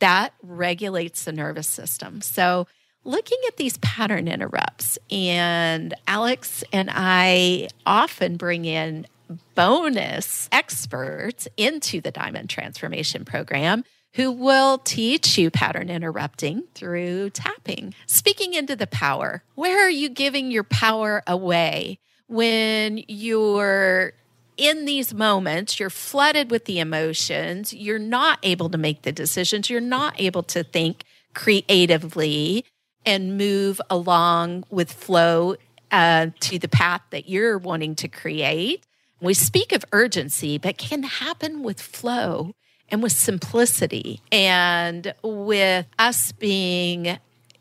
That 0.00 0.32
regulates 0.42 1.24
the 1.24 1.32
nervous 1.32 1.66
system. 1.66 2.20
So, 2.20 2.66
looking 3.04 3.38
at 3.48 3.56
these 3.56 3.78
pattern 3.78 4.28
interrupts, 4.28 4.98
and 5.10 5.94
Alex 6.06 6.62
and 6.72 6.88
I 6.92 7.68
often 7.84 8.36
bring 8.36 8.64
in 8.64 9.06
bonus 9.54 10.48
experts 10.52 11.48
into 11.56 12.00
the 12.00 12.10
Diamond 12.10 12.48
Transformation 12.48 13.24
Program 13.24 13.84
who 14.14 14.32
will 14.32 14.78
teach 14.78 15.36
you 15.38 15.50
pattern 15.50 15.90
interrupting 15.90 16.64
through 16.74 17.30
tapping. 17.30 17.94
Speaking 18.06 18.54
into 18.54 18.74
the 18.74 18.86
power, 18.86 19.42
where 19.54 19.86
are 19.86 19.90
you 19.90 20.08
giving 20.08 20.50
your 20.50 20.64
power 20.64 21.22
away 21.26 21.98
when 22.26 23.02
you're 23.06 24.12
in 24.58 24.84
these 24.84 25.14
moments, 25.14 25.80
you're 25.80 25.88
flooded 25.88 26.50
with 26.50 26.66
the 26.66 26.80
emotions. 26.80 27.72
You're 27.72 27.98
not 27.98 28.40
able 28.42 28.68
to 28.70 28.76
make 28.76 29.02
the 29.02 29.12
decisions. 29.12 29.70
You're 29.70 29.80
not 29.80 30.20
able 30.20 30.42
to 30.42 30.64
think 30.64 31.04
creatively 31.32 32.64
and 33.06 33.38
move 33.38 33.80
along 33.88 34.64
with 34.68 34.92
flow 34.92 35.54
uh, 35.92 36.26
to 36.40 36.58
the 36.58 36.68
path 36.68 37.02
that 37.10 37.28
you're 37.28 37.56
wanting 37.56 37.94
to 37.94 38.08
create. 38.08 38.84
We 39.20 39.32
speak 39.32 39.72
of 39.72 39.84
urgency, 39.92 40.58
but 40.58 40.76
can 40.76 41.04
happen 41.04 41.62
with 41.62 41.80
flow 41.80 42.52
and 42.88 43.02
with 43.02 43.12
simplicity 43.12 44.20
and 44.32 45.14
with 45.22 45.86
us 45.98 46.32
being 46.32 47.18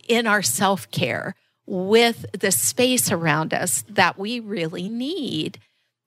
in 0.08 0.28
our 0.28 0.42
self 0.42 0.90
care, 0.92 1.36
with 1.66 2.26
the 2.32 2.52
space 2.52 3.12
around 3.12 3.54
us 3.54 3.84
that 3.90 4.18
we 4.18 4.40
really 4.40 4.90
need. 4.90 5.60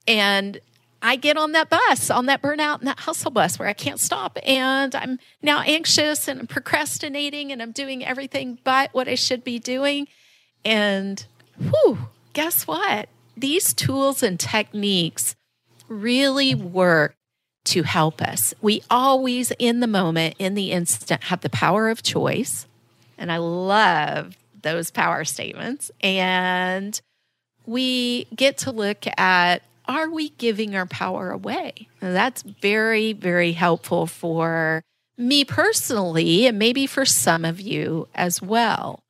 And 0.07 0.59
I 1.03 1.17
get 1.17 1.37
on 1.37 1.53
that 1.53 1.71
bus, 1.71 2.11
on 2.11 2.27
that 2.27 2.43
burnout 2.43 2.79
and 2.79 2.89
that 2.89 3.01
hustle 3.01 3.31
bus 3.31 3.59
where 3.59 3.69
I 3.69 3.73
can't 3.73 4.01
stop. 4.01 4.39
And 4.45 4.95
I'm 4.95 5.19
now 5.43 5.63
anxious 5.63 6.29
and 6.29 6.41
I'm 6.41 6.47
procrastinating 6.47 7.53
and 7.53 7.63
I'm 7.63 7.73
doing 7.73 8.05
everything 8.05 8.59
but 8.65 8.93
what 8.93 9.09
I 9.09 9.15
should 9.15 9.43
be 9.43 9.59
doing. 9.59 10.09
And 10.65 11.25
whew, 11.59 11.99
guess 12.33 12.67
what? 12.67 13.09
These 13.37 13.73
tools 13.73 14.23
and 14.23 14.39
techniques 14.39 15.35
really 15.89 16.55
work 16.55 17.15
to 17.65 17.83
help 17.83 18.21
us. 18.23 18.55
We 18.61 18.83
always, 18.91 19.53
in 19.59 19.81
the 19.81 19.87
moment, 19.87 20.35
in 20.39 20.55
the 20.55 20.73
instant, 20.73 21.25
have 21.25 21.41
the 21.41 21.51
power 21.51 21.89
of 21.89 22.03
choice. 22.03 22.67
And 23.17 23.31
I 23.31 23.39
love 23.39 24.37
those 24.63 24.91
power 24.91 25.25
statements. 25.25 25.91
And 26.03 27.01
we 27.67 28.25
get 28.35 28.59
to 28.59 28.73
look 28.73 29.05
at 29.19 29.63
are 29.91 30.11
we 30.11 30.31
giving 30.31 30.75
our 30.77 30.87
power 30.87 31.31
away? 31.31 31.89
And 32.01 32.15
that's 32.15 32.43
very, 32.43 33.13
very 33.13 33.53
helpful 33.53 34.07
for 34.07 34.83
me 35.17 35.45
personally, 35.45 36.47
and 36.47 36.59
maybe 36.59 36.87
for 36.87 37.05
some 37.05 37.45
of 37.45 37.61
you 37.61 38.09
as 38.15 38.41
well. 38.41 39.03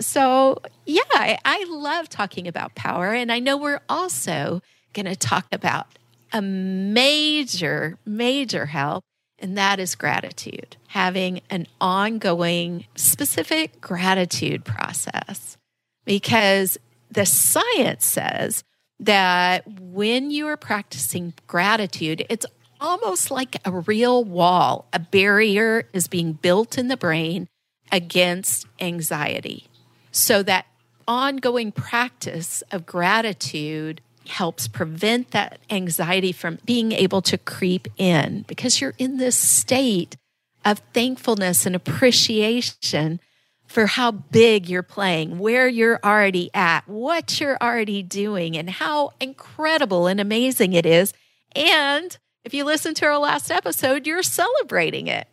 So, 0.00 0.60
yeah, 0.84 1.02
I, 1.12 1.38
I 1.44 1.64
love 1.68 2.08
talking 2.08 2.48
about 2.48 2.74
power. 2.74 3.12
And 3.14 3.30
I 3.30 3.38
know 3.38 3.56
we're 3.56 3.80
also 3.88 4.60
going 4.92 5.06
to 5.06 5.16
talk 5.16 5.46
about 5.52 5.86
a 6.32 6.42
major, 6.42 7.96
major 8.04 8.66
help, 8.66 9.04
and 9.38 9.56
that 9.56 9.78
is 9.78 9.94
gratitude, 9.94 10.76
having 10.88 11.40
an 11.50 11.66
ongoing, 11.80 12.86
specific 12.96 13.80
gratitude 13.80 14.64
process. 14.64 15.56
Because 16.04 16.78
the 17.10 17.26
science 17.26 18.04
says 18.04 18.64
that 19.00 19.66
when 19.80 20.30
you 20.30 20.46
are 20.48 20.56
practicing 20.56 21.34
gratitude, 21.46 22.24
it's 22.28 22.46
almost 22.80 23.30
like 23.30 23.56
a 23.64 23.72
real 23.72 24.24
wall. 24.24 24.86
A 24.92 24.98
barrier 24.98 25.88
is 25.92 26.08
being 26.08 26.32
built 26.32 26.78
in 26.78 26.88
the 26.88 26.96
brain 26.96 27.48
against 27.92 28.66
anxiety. 28.80 29.68
So 30.10 30.42
that 30.42 30.66
ongoing 31.06 31.72
practice 31.72 32.62
of 32.72 32.86
gratitude 32.86 34.00
helps 34.26 34.66
prevent 34.66 35.30
that 35.30 35.58
anxiety 35.70 36.32
from 36.32 36.58
being 36.64 36.92
able 36.92 37.22
to 37.22 37.38
creep 37.38 37.86
in 37.96 38.44
because 38.48 38.80
you're 38.80 38.94
in 38.98 39.18
this 39.18 39.36
state 39.36 40.16
of 40.64 40.80
thankfulness 40.92 41.64
and 41.64 41.76
appreciation 41.76 43.20
for 43.66 43.86
how 43.86 44.10
big 44.10 44.68
you're 44.68 44.82
playing, 44.82 45.38
where 45.38 45.68
you're 45.68 46.00
already 46.04 46.50
at, 46.54 46.88
what 46.88 47.40
you're 47.40 47.58
already 47.60 48.02
doing, 48.02 48.56
and 48.56 48.70
how 48.70 49.10
incredible 49.20 50.06
and 50.06 50.20
amazing 50.20 50.72
it 50.72 50.86
is. 50.86 51.12
And 51.54 52.16
if 52.44 52.54
you 52.54 52.64
listen 52.64 52.94
to 52.94 53.06
our 53.06 53.18
last 53.18 53.50
episode, 53.50 54.06
you're 54.06 54.22
celebrating 54.22 55.08
it, 55.08 55.26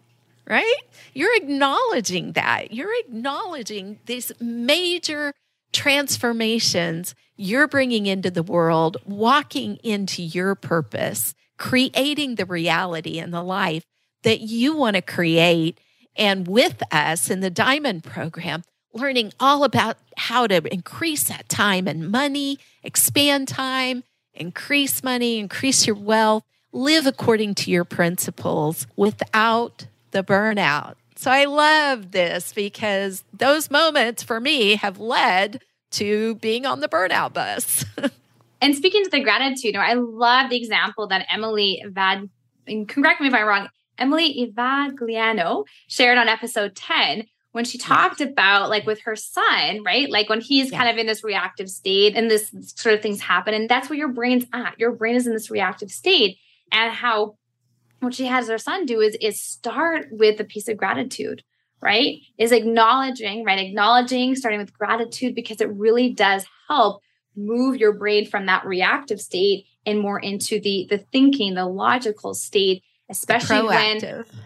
right? 0.48 0.76
You're 1.14 1.36
acknowledging 1.36 2.34
that. 2.34 2.74
You're 2.74 2.98
acknowledging 3.00 4.00
these 4.06 4.32
major 4.40 5.34
transformations 5.72 7.16
you're 7.36 7.68
bringing 7.68 8.06
into 8.06 8.30
the 8.30 8.44
world, 8.44 8.98
walking 9.06 9.78
into 9.78 10.22
your 10.22 10.56
purpose, 10.56 11.34
creating 11.58 12.36
the 12.36 12.46
reality 12.46 13.20
and 13.20 13.34
the 13.34 13.44
life 13.44 13.84
that 14.24 14.42
you 14.42 14.76
want 14.76 14.96
to 14.96 15.02
create 15.02 15.80
and 16.16 16.48
with 16.48 16.82
us 16.92 17.30
in 17.30 17.40
the 17.40 17.50
Diamond 17.50 18.04
program, 18.04 18.64
learning 18.94 19.34
all 19.40 19.64
about 19.64 19.98
how 20.18 20.48
to 20.48 20.62
increase 20.72 21.24
that 21.24 21.50
time 21.50 21.88
and 21.88 22.10
money, 22.12 22.60
expand 22.84 23.48
time, 23.48 24.04
increase 24.34 25.04
money, 25.04 25.40
increase 25.40 25.88
your 25.88 25.96
wealth, 25.96 26.44
live 26.72 27.06
according 27.06 27.56
to 27.56 27.72
your 27.72 27.84
principles 27.84 28.88
without 28.96 29.88
the 30.12 30.24
burnout. 30.24 30.96
So 31.16 31.32
I 31.32 31.46
love 31.46 32.12
this 32.12 32.54
because 32.54 33.24
those 33.34 33.72
moments 33.72 34.24
for 34.24 34.40
me 34.40 34.76
have 34.76 35.00
led 35.00 35.62
to 35.92 36.36
being 36.36 36.66
on 36.66 36.80
the 36.80 36.90
burnout 36.90 37.34
bus. 37.34 37.86
and 38.62 38.76
speaking 38.76 39.04
to 39.04 39.10
the 39.10 39.22
gratitude, 39.22 39.76
I 39.76 39.94
love 39.94 40.50
the 40.50 40.58
example 40.58 41.08
that 41.08 41.26
Emily 41.32 41.84
Vad, 41.88 42.30
and 42.68 42.90
correct 42.90 43.22
me 43.22 43.28
if 43.28 43.34
I'm 43.34 43.46
wrong, 43.46 43.70
Emily 43.98 44.48
Evagliano 44.48 45.66
shared 45.88 46.18
on 46.18 46.28
episode 46.28 46.76
10 46.76 47.26
when 47.54 47.66
she 47.66 47.78
talked 47.78 48.20
about 48.20 48.70
like 48.70 48.86
with 48.86 49.02
her 49.02 49.16
son, 49.16 49.84
right? 49.84 50.10
Like 50.10 50.28
when 50.28 50.42
he's 50.42 50.72
yeah. 50.72 50.80
kind 50.80 50.90
of 50.90 50.98
in 50.98 51.06
this 51.06 51.24
reactive 51.24 51.70
state 51.70 52.16
and 52.16 52.30
this 52.30 52.52
sort 52.76 52.96
of 52.96 53.02
things 53.02 53.22
happen. 53.22 53.54
And 53.54 53.70
that's 53.70 53.90
where 53.90 53.98
your 53.98 54.10
brain's 54.10 54.46
at. 54.52 54.78
Your 54.80 54.92
brain 54.92 55.16
is 55.16 55.28
in 55.28 55.34
this 55.34 55.52
reactive 55.52 55.92
state. 55.92 56.38
And 56.72 56.92
how 56.92 57.38
what 58.00 58.16
she 58.16 58.26
has 58.26 58.50
her 58.50 58.58
son 58.58 58.86
do 58.86 59.00
is 59.00 59.16
is 59.22 59.42
start 59.42 60.08
with 60.12 60.40
a 60.40 60.44
piece 60.44 60.68
of 60.68 60.78
gratitude, 60.78 61.44
right? 61.80 62.18
Is 62.38 62.52
acknowledging, 62.52 63.46
right? 63.46 63.60
Acknowledging, 63.60 64.36
starting 64.36 64.60
with 64.60 64.74
gratitude, 64.74 65.36
because 65.36 65.62
it 65.62 65.72
really 65.72 66.10
does 66.12 66.46
help 66.68 67.02
move 67.36 67.78
your 67.78 67.94
brain 67.94 68.26
from 68.26 68.48
that 68.48 68.66
reactive 68.66 69.22
state 69.22 69.66
and 69.86 70.00
more 70.00 70.20
into 70.20 70.60
the 70.60 70.88
the 70.90 70.98
thinking, 70.98 71.54
the 71.54 71.66
logical 71.66 72.34
state 72.34 72.84
especially 73.10 73.58
the 73.58 73.66
when 73.66 73.98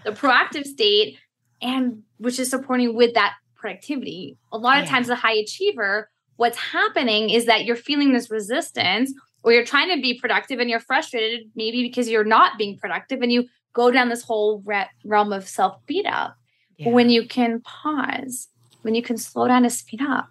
the 0.03 0.11
proactive 0.11 0.65
state 0.65 1.17
and 1.61 2.03
which 2.17 2.39
is 2.39 2.49
supporting 2.49 2.95
with 2.95 3.13
that 3.13 3.35
productivity. 3.55 4.37
A 4.51 4.57
lot 4.57 4.79
of 4.79 4.85
yeah. 4.85 4.91
times 4.91 5.07
the 5.07 5.15
high 5.15 5.35
achiever, 5.35 6.09
what's 6.35 6.57
happening 6.57 7.29
is 7.29 7.45
that 7.45 7.65
you're 7.65 7.75
feeling 7.75 8.13
this 8.13 8.29
resistance 8.29 9.13
or 9.43 9.51
you're 9.51 9.65
trying 9.65 9.95
to 9.95 10.01
be 10.01 10.19
productive 10.19 10.59
and 10.59 10.69
you're 10.69 10.79
frustrated 10.79 11.49
maybe 11.55 11.83
because 11.83 12.09
you're 12.09 12.23
not 12.23 12.57
being 12.57 12.77
productive 12.77 13.21
and 13.21 13.31
you 13.31 13.45
go 13.73 13.91
down 13.91 14.09
this 14.09 14.23
whole 14.23 14.61
re- 14.65 14.89
realm 15.03 15.33
of 15.33 15.47
self 15.47 15.77
beat 15.85 16.05
up. 16.05 16.35
Yeah. 16.77 16.89
When 16.89 17.09
you 17.09 17.27
can 17.27 17.61
pause, 17.61 18.49
when 18.81 18.93
you 18.93 19.01
can 19.01 19.17
slow 19.17 19.47
down 19.47 19.63
to 19.63 19.69
speed 19.69 20.01
up, 20.01 20.29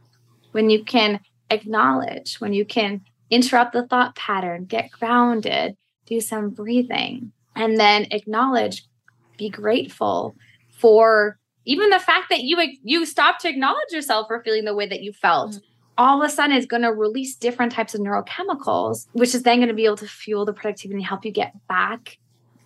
when 0.53 0.71
you 0.71 0.85
can 0.85 1.21
acknowledge, 1.51 2.37
when 2.37 2.53
you 2.53 2.65
can 2.65 3.03
interrupt 3.31 3.73
the 3.73 3.87
thought 3.87 4.15
pattern, 4.15 4.65
get 4.65 4.91
grounded, 4.91 5.77
do 6.07 6.21
some 6.21 6.51
breathing, 6.51 7.33
and 7.57 7.81
then 7.81 8.07
acknowledge, 8.11 8.85
be 9.37 9.49
grateful 9.49 10.37
for 10.71 11.39
even 11.65 11.91
the 11.91 11.99
fact 11.99 12.29
that 12.31 12.43
you 12.43 12.57
you 12.85 13.05
stop 13.05 13.39
to 13.41 13.49
acknowledge 13.49 13.91
yourself 13.91 14.29
for 14.29 14.41
feeling 14.43 14.65
the 14.65 14.75
way 14.75 14.87
that 14.87 15.03
you 15.03 15.13
felt. 15.13 15.53
Mm-hmm. 15.53 15.65
All 15.99 16.23
of 16.23 16.29
a 16.29 16.33
sudden, 16.33 16.55
is 16.55 16.67
going 16.67 16.83
to 16.83 16.93
release 16.93 17.35
different 17.35 17.73
types 17.73 17.95
of 17.95 18.03
neurochemicals, 18.03 19.07
which 19.13 19.35
is 19.35 19.43
then 19.45 19.59
going 19.59 19.69
to 19.69 19.75
be 19.75 19.87
able 19.87 19.97
to 19.97 20.07
fuel 20.07 20.45
the 20.45 20.53
productivity 20.53 20.97
and 20.97 21.05
help 21.05 21.25
you 21.25 21.33
get 21.33 21.55
back. 21.67 22.19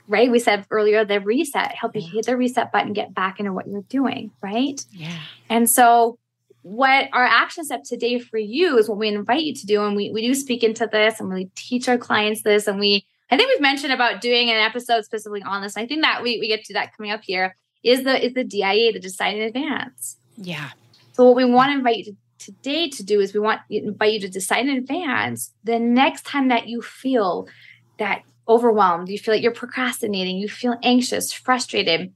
Right? 0.09 0.29
We 0.29 0.41
said 0.41 0.67
earlier 0.71 1.05
the 1.05 1.21
reset, 1.21 1.73
help 1.73 1.95
you 1.95 2.03
hit 2.03 2.27
the 2.27 2.37
reset 2.37 2.73
button, 2.73 2.93
get 2.93 3.15
back 3.15 3.39
into 3.39 3.53
what 3.53 3.69
you're 3.69 3.83
doing. 3.83 4.33
Right? 4.43 4.85
Yeah. 4.91 5.17
And 5.49 5.71
so 5.71 6.19
what 6.63 7.09
our 7.13 7.25
action 7.25 7.65
step 7.65 7.85
today 7.85 8.19
for 8.19 8.37
you 8.39 8.77
is 8.79 8.89
what 8.89 8.99
we 8.99 9.09
invite 9.09 9.45
you 9.45 9.55
to 9.55 9.67
do. 9.67 9.85
And 9.85 9.97
we, 9.97 10.11
we 10.11 10.27
do 10.27 10.35
speak 10.35 10.63
into 10.63 10.89
this 10.91 11.21
and 11.21 11.33
we 11.33 11.51
teach 11.55 11.89
our 11.89 11.97
clients 11.97 12.43
this. 12.43 12.67
And 12.67 12.79
we, 12.79 13.07
I 13.31 13.37
think 13.37 13.49
we've 13.49 13.61
mentioned 13.61 13.93
about 13.93 14.21
doing 14.21 14.51
an 14.51 14.57
episode 14.57 15.05
specifically 15.05 15.43
on 15.43 15.63
this. 15.63 15.77
I 15.77 15.87
think 15.87 16.03
that 16.03 16.23
we, 16.23 16.39
we 16.41 16.49
get 16.49 16.65
to 16.65 16.75
that 16.75 16.97
coming 16.97 17.13
up 17.13 17.21
here 17.23 17.57
is 17.83 18.05
the, 18.05 18.25
is 18.25 18.35
the 18.35 18.45
DIA, 18.45 18.93
the 18.93 19.01
decide 19.01 19.37
in 19.37 19.43
advance. 19.43 20.19
Yeah. 20.37 20.71
So 21.13 21.25
what 21.25 21.37
we 21.37 21.45
want 21.45 21.71
to 21.71 21.79
invite 21.79 21.99
you 21.99 22.05
to 22.05 22.17
today 22.41 22.89
to 22.89 23.05
do 23.05 23.21
is 23.21 23.35
we 23.35 23.41
want 23.41 23.61
invite 23.69 24.15
you 24.15 24.21
to 24.21 24.29
decide 24.29 24.67
in 24.67 24.77
advance 24.77 25.53
the 25.63 25.79
next 25.79 26.25
time 26.25 26.49
that 26.49 26.67
you 26.67 26.81
feel 26.81 27.47
that 27.99 28.23
overwhelmed, 28.49 29.09
you 29.09 29.19
feel 29.19 29.35
like 29.35 29.43
you're 29.43 29.53
procrastinating, 29.53 30.39
you 30.39 30.49
feel 30.49 30.77
anxious, 30.83 31.33
frustrated, 31.33 32.13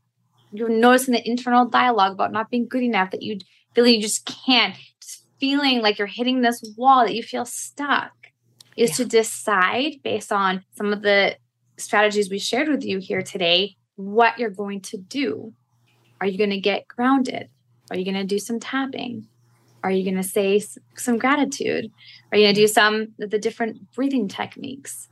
you're 0.51 0.69
noticing 0.69 1.13
the 1.13 1.29
internal 1.29 1.67
dialogue 1.67 2.13
about 2.13 2.33
not 2.33 2.51
being 2.51 2.67
good 2.67 2.83
enough, 2.83 3.11
that 3.11 3.23
you 3.23 3.39
feeling 3.75 3.95
you 3.95 4.01
just 4.01 4.25
can't, 4.25 4.75
just 5.01 5.27
feeling 5.39 5.81
like 5.83 5.99
you're 5.99 6.09
hitting 6.09 6.41
this 6.41 6.65
wall, 6.77 7.05
that 7.05 7.15
you 7.15 7.23
feel 7.23 7.45
stuck, 7.45 8.13
is 8.77 8.91
yeah. 8.91 8.97
to 8.97 9.05
decide 9.05 10.03
based 10.03 10.33
on 10.33 10.65
some 10.77 10.93
of 10.93 11.03
the 11.03 11.37
strategies 11.77 12.31
we 12.31 12.39
shared 12.39 12.69
with 12.69 12.85
you 12.85 12.99
here 12.99 13.23
today 13.23 13.77
what 13.97 14.39
you're 14.39 14.51
going 14.51 14.81
to 14.81 14.97
do. 14.97 15.53
Are 16.21 16.27
you 16.27 16.39
going 16.39 16.51
to 16.51 16.61
get 16.61 16.89
grounded? 16.89 17.49
Are 17.91 17.97
you 17.97 18.05
going 18.05 18.17
to 18.17 18.25
do 18.25 18.39
some 18.39 18.59
tapping? 18.59 19.27
Are 19.83 19.91
you 19.91 20.05
going 20.05 20.17
to 20.17 20.29
say 20.29 20.65
some 20.97 21.19
gratitude? 21.19 21.91
Are 22.33 22.39
you 22.39 22.45
going 22.47 22.55
to 22.55 22.61
do 22.61 22.69
some 22.69 23.09
of 23.21 23.31
the 23.31 23.39
different 23.39 23.93
breathing 23.93 24.29
techniques? 24.29 25.09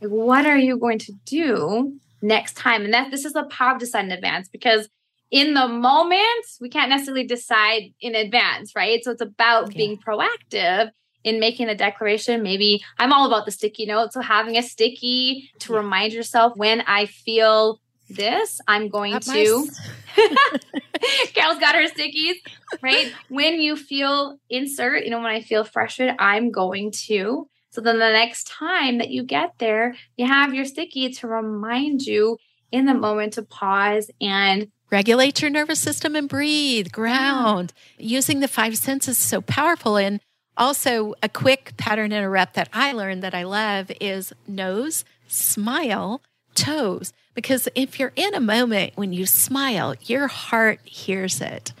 Like, 0.00 0.10
what 0.10 0.46
are 0.46 0.58
you 0.58 0.78
going 0.78 0.98
to 1.00 1.12
do 1.24 1.98
next 2.22 2.56
time? 2.56 2.84
And 2.84 2.94
that 2.94 3.10
this 3.10 3.24
is 3.24 3.34
the 3.34 3.44
power 3.44 3.74
of 3.74 3.78
decide 3.78 4.06
in 4.06 4.12
advance 4.12 4.48
because 4.48 4.88
in 5.30 5.54
the 5.54 5.68
moment, 5.68 6.46
we 6.60 6.68
can't 6.68 6.88
necessarily 6.88 7.26
decide 7.26 7.92
in 8.00 8.14
advance, 8.14 8.74
right? 8.74 9.02
So 9.02 9.10
it's 9.10 9.20
about 9.20 9.64
okay. 9.64 9.76
being 9.76 9.98
proactive 9.98 10.90
in 11.26 11.40
making 11.40 11.68
a 11.68 11.74
declaration. 11.74 12.42
Maybe 12.42 12.82
I'm 12.98 13.12
all 13.12 13.26
about 13.26 13.44
the 13.44 13.50
sticky 13.50 13.84
note. 13.84 14.12
So 14.12 14.20
having 14.20 14.56
a 14.56 14.62
sticky 14.62 15.50
to 15.58 15.74
remind 15.74 16.12
yourself 16.12 16.52
when 16.56 16.82
I 16.82 17.06
feel 17.06 17.80
this, 18.08 18.60
I'm 18.68 18.88
going 18.88 19.12
Not 19.12 19.22
to. 19.22 19.68
Carol's 21.34 21.58
got 21.58 21.74
her 21.74 21.88
stickies, 21.88 22.36
right? 22.80 23.12
when 23.28 23.60
you 23.60 23.74
feel 23.74 24.38
insert, 24.48 25.02
you 25.02 25.10
know, 25.10 25.18
when 25.18 25.26
I 25.26 25.40
feel 25.40 25.64
frustrated, 25.64 26.14
I'm 26.20 26.52
going 26.52 26.92
to. 27.06 27.48
So 27.70 27.80
then 27.80 27.98
the 27.98 28.12
next 28.12 28.46
time 28.46 28.98
that 28.98 29.10
you 29.10 29.24
get 29.24 29.58
there, 29.58 29.96
you 30.16 30.26
have 30.26 30.54
your 30.54 30.64
sticky 30.64 31.10
to 31.14 31.26
remind 31.26 32.02
you 32.02 32.38
in 32.70 32.86
the 32.86 32.94
moment 32.94 33.32
to 33.32 33.42
pause 33.42 34.10
and 34.20 34.70
regulate 34.90 35.42
your 35.42 35.50
nervous 35.50 35.80
system 35.80 36.14
and 36.14 36.28
breathe, 36.28 36.92
ground. 36.92 37.72
Yeah. 37.98 38.16
Using 38.18 38.38
the 38.38 38.48
five 38.48 38.78
senses 38.78 39.18
is 39.18 39.24
so 39.24 39.40
powerful. 39.40 39.96
And 39.96 40.20
also, 40.56 41.14
a 41.22 41.28
quick 41.28 41.76
pattern 41.76 42.12
interrupt 42.12 42.54
that 42.54 42.68
I 42.72 42.92
learned 42.92 43.22
that 43.22 43.34
I 43.34 43.42
love 43.42 43.90
is 44.00 44.32
nose, 44.46 45.04
smile, 45.28 46.22
toes. 46.54 47.12
Because 47.34 47.68
if 47.74 47.98
you're 47.98 48.12
in 48.16 48.34
a 48.34 48.40
moment 48.40 48.92
when 48.96 49.12
you 49.12 49.26
smile, 49.26 49.94
your 50.02 50.26
heart 50.28 50.80
hears 50.84 51.40
it. 51.40 51.72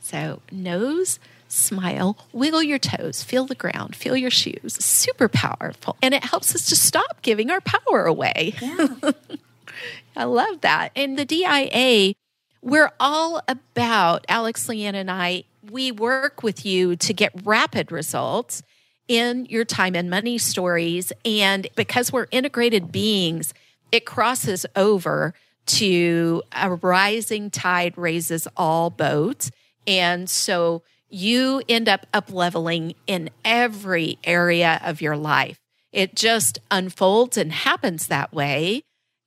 So, 0.00 0.40
nose, 0.50 1.18
smile, 1.48 2.16
wiggle 2.32 2.62
your 2.62 2.78
toes, 2.78 3.22
feel 3.22 3.44
the 3.44 3.54
ground, 3.54 3.94
feel 3.94 4.16
your 4.16 4.30
shoes. 4.30 4.82
Super 4.82 5.28
powerful. 5.28 5.96
And 6.02 6.14
it 6.14 6.24
helps 6.24 6.54
us 6.54 6.66
to 6.70 6.76
stop 6.76 7.20
giving 7.22 7.50
our 7.50 7.60
power 7.60 8.06
away. 8.06 8.54
Yeah. 8.60 8.88
I 10.16 10.24
love 10.24 10.62
that. 10.62 10.92
And 10.96 11.18
the 11.18 11.24
DIA 11.24 12.14
we're 12.62 12.92
all 13.00 13.42
about, 13.48 14.24
Alex 14.28 14.68
Lianne 14.68 14.94
and 14.94 15.10
I, 15.10 15.44
we 15.70 15.92
work 15.92 16.42
with 16.42 16.64
you 16.64 16.96
to 16.96 17.12
get 17.12 17.32
rapid 17.44 17.92
results 17.92 18.62
in 19.08 19.46
your 19.46 19.64
time 19.64 19.94
and 19.94 20.08
money 20.08 20.38
stories. 20.38 21.12
And 21.24 21.66
because 21.74 22.12
we're 22.12 22.28
integrated 22.30 22.90
beings, 22.92 23.52
it 23.90 24.06
crosses 24.06 24.64
over 24.74 25.34
to 25.64 26.42
a 26.52 26.74
rising 26.74 27.50
tide 27.50 27.96
raises 27.96 28.48
all 28.56 28.90
boats. 28.90 29.50
And 29.86 30.28
so 30.28 30.82
you 31.08 31.62
end 31.68 31.88
up 31.88 32.06
up 32.12 32.32
leveling 32.32 32.94
in 33.06 33.30
every 33.44 34.18
area 34.24 34.80
of 34.82 35.00
your 35.00 35.16
life. 35.16 35.58
It 35.92 36.14
just 36.14 36.58
unfolds 36.70 37.36
and 37.36 37.52
happens 37.52 38.06
that 38.06 38.32
way. 38.32 38.82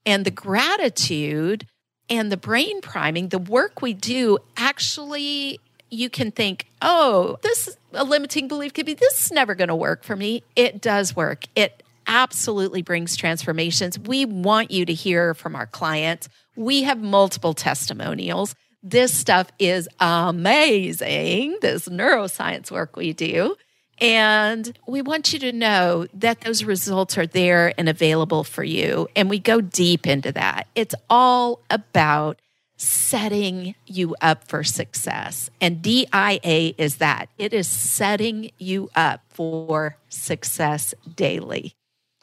And 0.06 0.26
the 0.26 0.32
gratitude 0.32 1.68
and 2.10 2.32
the 2.32 2.38
brain 2.38 2.82
priming, 2.82 3.30
the 3.30 3.40
work 3.40 3.82
we 3.82 3.94
do 3.94 4.40
actually 4.58 5.60
you 5.96 6.10
can 6.10 6.32
think, 6.32 6.68
oh, 6.82 7.38
this 7.42 7.78
a 7.94 8.04
limiting 8.04 8.48
belief 8.48 8.74
could 8.74 8.86
be 8.86 8.94
this 8.94 9.26
is 9.26 9.32
never 9.32 9.56
going 9.56 9.70
to 9.70 9.76
work 9.76 10.04
for 10.04 10.16
me. 10.16 10.44
It 10.56 10.82
does 10.82 11.16
work. 11.16 11.46
It 11.56 11.82
absolutely 12.08 12.82
brings 12.82 13.16
transformations. 13.16 13.98
We 13.98 14.26
want 14.26 14.72
you 14.72 14.86
to 14.86 14.94
hear 14.94 15.34
from 15.34 15.56
our 15.56 15.66
clients. 15.66 16.30
We 16.56 16.84
have 16.84 17.00
multiple 17.00 17.54
testimonials. 17.54 18.56
This 18.84 19.14
stuff 19.14 19.52
is 19.58 19.90
amazing, 20.00 21.58
this 21.62 21.88
neuroscience 21.88 22.70
work 22.70 22.96
we 22.96 23.14
do. 23.14 23.56
And 24.00 24.78
we 24.88 25.02
want 25.02 25.34
you 25.34 25.40
to 25.40 25.52
know 25.52 26.06
that 26.14 26.42
those 26.42 26.64
results 26.64 27.18
are 27.18 27.26
there 27.26 27.74
and 27.80 27.90
available 27.90 28.44
for 28.44 28.64
you. 28.64 29.08
And 29.16 29.30
we 29.30 29.40
go 29.40 29.62
deep 29.62 30.06
into 30.06 30.32
that. 30.34 30.68
It's 30.76 30.94
all 31.10 31.62
about 31.70 32.40
setting 32.78 33.76
you 33.86 34.16
up 34.22 34.48
for 34.48 34.64
success. 34.64 35.50
And 35.62 35.82
DIA 35.82 36.74
is 36.78 36.98
that 36.98 37.30
it 37.38 37.54
is 37.54 37.68
setting 37.68 38.52
you 38.58 38.90
up 38.96 39.22
for 39.30 39.98
success 40.10 40.94
daily. 41.16 41.74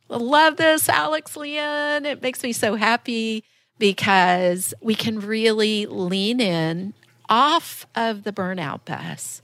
Love 0.08 0.56
this, 0.56 0.88
Alex 0.88 1.36
Lianne. 1.36 2.04
It 2.04 2.20
makes 2.20 2.42
me 2.42 2.52
so 2.52 2.74
happy 2.74 3.44
because 3.78 4.74
we 4.80 4.94
can 4.94 5.20
really 5.20 5.86
lean 5.86 6.40
in 6.40 6.92
off 7.28 7.86
of 7.94 8.24
the 8.24 8.32
burnout 8.32 8.84
bus 8.84 9.40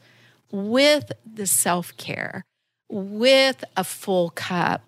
with 0.50 1.10
the 1.24 1.46
self 1.46 1.96
care, 1.96 2.44
with 2.88 3.64
a 3.76 3.84
full 3.84 4.30
cup, 4.30 4.84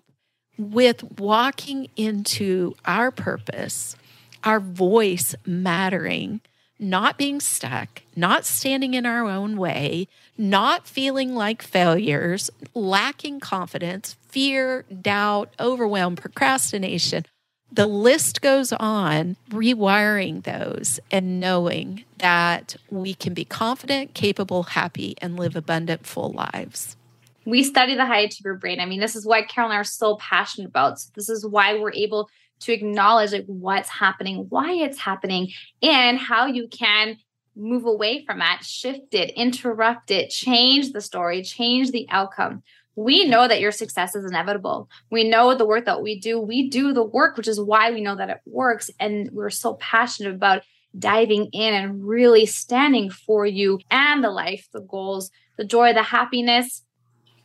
with 0.57 1.19
walking 1.19 1.87
into 1.95 2.75
our 2.85 3.11
purpose, 3.11 3.95
our 4.43 4.59
voice 4.59 5.35
mattering, 5.45 6.41
not 6.79 7.17
being 7.17 7.39
stuck, 7.39 8.01
not 8.15 8.45
standing 8.45 8.93
in 8.93 9.05
our 9.05 9.27
own 9.27 9.57
way, 9.57 10.07
not 10.37 10.87
feeling 10.87 11.35
like 11.35 11.61
failures, 11.61 12.49
lacking 12.73 13.39
confidence, 13.39 14.15
fear, 14.27 14.83
doubt, 15.01 15.53
overwhelm, 15.59 16.15
procrastination, 16.15 17.25
the 17.73 17.87
list 17.87 18.41
goes 18.41 18.73
on, 18.73 19.37
rewiring 19.49 20.43
those 20.43 20.99
and 21.09 21.39
knowing 21.39 22.03
that 22.17 22.75
we 22.89 23.13
can 23.13 23.33
be 23.33 23.45
confident, 23.45 24.13
capable, 24.13 24.63
happy, 24.63 25.15
and 25.21 25.37
live 25.37 25.55
abundant, 25.55 26.05
full 26.05 26.33
lives. 26.33 26.97
We 27.45 27.63
study 27.63 27.95
the 27.95 28.05
high 28.05 28.21
achiever 28.21 28.55
brain. 28.55 28.81
I 28.81 28.85
mean, 28.85 28.99
this 28.99 29.15
is 29.15 29.25
why 29.25 29.43
Carol 29.43 29.69
and 29.69 29.77
I 29.77 29.79
are 29.79 29.85
so 29.85 30.17
passionate 30.17 30.67
about. 30.67 30.99
So 30.99 31.11
this 31.15 31.29
is 31.29 31.45
why 31.45 31.79
we're 31.79 31.93
able 31.93 32.29
to 32.61 32.73
acknowledge 32.73 33.31
like 33.31 33.45
what's 33.45 33.89
happening, 33.89 34.47
why 34.49 34.71
it's 34.73 34.99
happening, 34.99 35.49
and 35.81 36.17
how 36.17 36.45
you 36.45 36.67
can 36.67 37.17
move 37.55 37.85
away 37.85 38.23
from 38.25 38.39
that, 38.39 38.63
shift 38.63 39.13
it, 39.13 39.31
interrupt 39.31 40.09
it, 40.09 40.29
change 40.29 40.93
the 40.93 41.01
story, 41.01 41.43
change 41.43 41.91
the 41.91 42.07
outcome 42.09 42.63
we 42.95 43.25
know 43.25 43.47
that 43.47 43.61
your 43.61 43.71
success 43.71 44.15
is 44.15 44.25
inevitable. 44.25 44.89
We 45.09 45.27
know 45.27 45.55
the 45.55 45.65
work 45.65 45.85
that 45.85 46.01
we 46.01 46.19
do. 46.19 46.39
We 46.39 46.69
do 46.69 46.93
the 46.93 47.03
work, 47.03 47.37
which 47.37 47.47
is 47.47 47.59
why 47.59 47.91
we 47.91 48.01
know 48.01 48.15
that 48.15 48.29
it 48.29 48.41
works. 48.45 48.89
And 48.99 49.29
we're 49.31 49.49
so 49.49 49.75
passionate 49.75 50.35
about 50.35 50.63
diving 50.97 51.45
in 51.53 51.73
and 51.73 52.05
really 52.05 52.45
standing 52.45 53.09
for 53.09 53.45
you 53.45 53.79
and 53.89 54.23
the 54.23 54.29
life, 54.29 54.67
the 54.73 54.81
goals, 54.81 55.31
the 55.57 55.63
joy, 55.63 55.93
the 55.93 56.03
happiness 56.03 56.83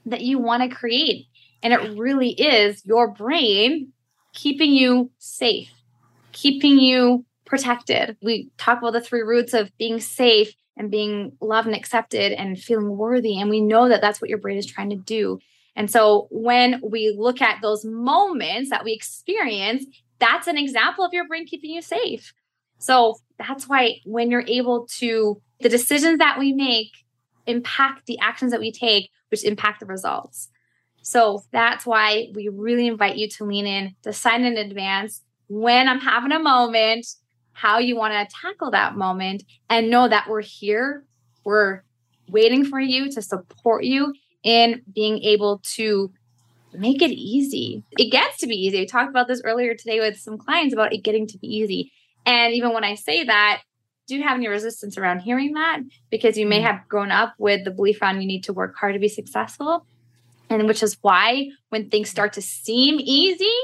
that 0.04 0.22
you 0.22 0.38
want 0.38 0.68
to 0.68 0.76
create. 0.76 1.26
And 1.62 1.72
it 1.72 1.96
really 1.96 2.30
is 2.30 2.84
your 2.84 3.08
brain 3.08 3.92
keeping 4.36 4.74
you 4.74 5.10
safe, 5.18 5.72
keeping 6.30 6.78
you 6.78 7.24
protected. 7.46 8.16
We 8.22 8.50
talk 8.58 8.78
about 8.78 8.92
the 8.92 9.00
three 9.00 9.22
roots 9.22 9.54
of 9.54 9.76
being 9.78 9.98
safe 9.98 10.52
and 10.76 10.90
being 10.90 11.32
loved 11.40 11.66
and 11.66 11.74
accepted 11.74 12.32
and 12.32 12.58
feeling 12.58 12.96
worthy. 12.96 13.40
And 13.40 13.48
we 13.48 13.62
know 13.62 13.88
that 13.88 14.02
that's 14.02 14.20
what 14.20 14.28
your 14.28 14.38
brain 14.38 14.58
is 14.58 14.66
trying 14.66 14.90
to 14.90 14.96
do. 14.96 15.38
And 15.74 15.90
so 15.90 16.28
when 16.30 16.80
we 16.84 17.14
look 17.16 17.40
at 17.40 17.62
those 17.62 17.84
moments 17.84 18.70
that 18.70 18.84
we 18.84 18.92
experience, 18.92 19.86
that's 20.18 20.46
an 20.46 20.58
example 20.58 21.04
of 21.04 21.14
your 21.14 21.26
brain 21.26 21.46
keeping 21.46 21.70
you 21.70 21.80
safe. 21.82 22.34
So 22.78 23.16
that's 23.38 23.66
why 23.66 24.00
when 24.04 24.30
you're 24.30 24.44
able 24.46 24.86
to, 24.98 25.40
the 25.60 25.70
decisions 25.70 26.18
that 26.18 26.38
we 26.38 26.52
make 26.52 26.90
impact 27.46 28.04
the 28.06 28.18
actions 28.18 28.50
that 28.52 28.60
we 28.60 28.70
take, 28.70 29.10
which 29.30 29.44
impact 29.44 29.80
the 29.80 29.86
results. 29.86 30.50
So 31.06 31.44
that's 31.52 31.86
why 31.86 32.32
we 32.34 32.48
really 32.48 32.88
invite 32.88 33.14
you 33.14 33.28
to 33.28 33.44
lean 33.44 33.64
in, 33.64 33.94
decide 34.02 34.40
in 34.40 34.56
advance 34.56 35.22
when 35.46 35.88
I'm 35.88 36.00
having 36.00 36.32
a 36.32 36.40
moment, 36.40 37.06
how 37.52 37.78
you 37.78 37.94
want 37.94 38.12
to 38.12 38.36
tackle 38.42 38.72
that 38.72 38.96
moment, 38.96 39.44
and 39.70 39.88
know 39.88 40.08
that 40.08 40.28
we're 40.28 40.42
here. 40.42 41.04
We're 41.44 41.84
waiting 42.28 42.64
for 42.64 42.80
you 42.80 43.08
to 43.12 43.22
support 43.22 43.84
you 43.84 44.14
in 44.42 44.82
being 44.92 45.22
able 45.22 45.60
to 45.76 46.10
make 46.74 47.00
it 47.00 47.12
easy. 47.12 47.84
It 47.92 48.10
gets 48.10 48.38
to 48.38 48.48
be 48.48 48.56
easy. 48.56 48.80
I 48.80 48.84
talked 48.84 49.08
about 49.08 49.28
this 49.28 49.42
earlier 49.44 49.76
today 49.76 50.00
with 50.00 50.18
some 50.18 50.36
clients 50.36 50.74
about 50.74 50.92
it 50.92 51.04
getting 51.04 51.28
to 51.28 51.38
be 51.38 51.46
easy. 51.46 51.92
And 52.26 52.52
even 52.52 52.74
when 52.74 52.82
I 52.82 52.96
say 52.96 53.22
that, 53.22 53.62
do 54.08 54.16
you 54.16 54.24
have 54.24 54.38
any 54.38 54.48
resistance 54.48 54.98
around 54.98 55.20
hearing 55.20 55.52
that? 55.52 55.82
Because 56.10 56.36
you 56.36 56.48
may 56.48 56.58
mm. 56.58 56.64
have 56.64 56.88
grown 56.88 57.12
up 57.12 57.34
with 57.38 57.64
the 57.64 57.70
belief 57.70 58.02
around 58.02 58.20
you 58.20 58.26
need 58.26 58.42
to 58.42 58.52
work 58.52 58.74
hard 58.76 58.94
to 58.94 58.98
be 58.98 59.08
successful. 59.08 59.86
And 60.48 60.66
which 60.66 60.82
is 60.82 60.96
why 61.00 61.50
when 61.70 61.90
things 61.90 62.08
mm-hmm. 62.08 62.12
start 62.12 62.32
to 62.34 62.42
seem 62.42 63.00
easy, 63.00 63.58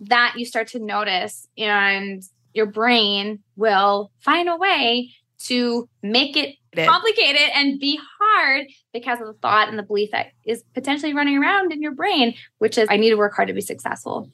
that 0.00 0.34
you 0.36 0.44
start 0.44 0.68
to 0.68 0.78
notice 0.78 1.46
and 1.58 2.22
your 2.54 2.66
brain 2.66 3.40
will 3.56 4.10
find 4.20 4.48
a 4.48 4.56
way 4.56 5.10
to 5.38 5.88
make 6.02 6.36
it 6.36 6.56
complicated 6.76 7.50
and 7.54 7.80
be 7.80 7.98
hard 8.18 8.66
because 8.92 9.20
of 9.20 9.26
the 9.26 9.32
thought 9.34 9.68
and 9.68 9.78
the 9.78 9.82
belief 9.82 10.10
that 10.12 10.32
is 10.44 10.62
potentially 10.74 11.14
running 11.14 11.38
around 11.38 11.72
in 11.72 11.82
your 11.82 11.92
brain, 11.92 12.34
which 12.58 12.78
is 12.78 12.88
I 12.90 12.96
need 12.96 13.10
to 13.10 13.16
work 13.16 13.34
hard 13.34 13.48
to 13.48 13.54
be 13.54 13.60
successful. 13.60 14.28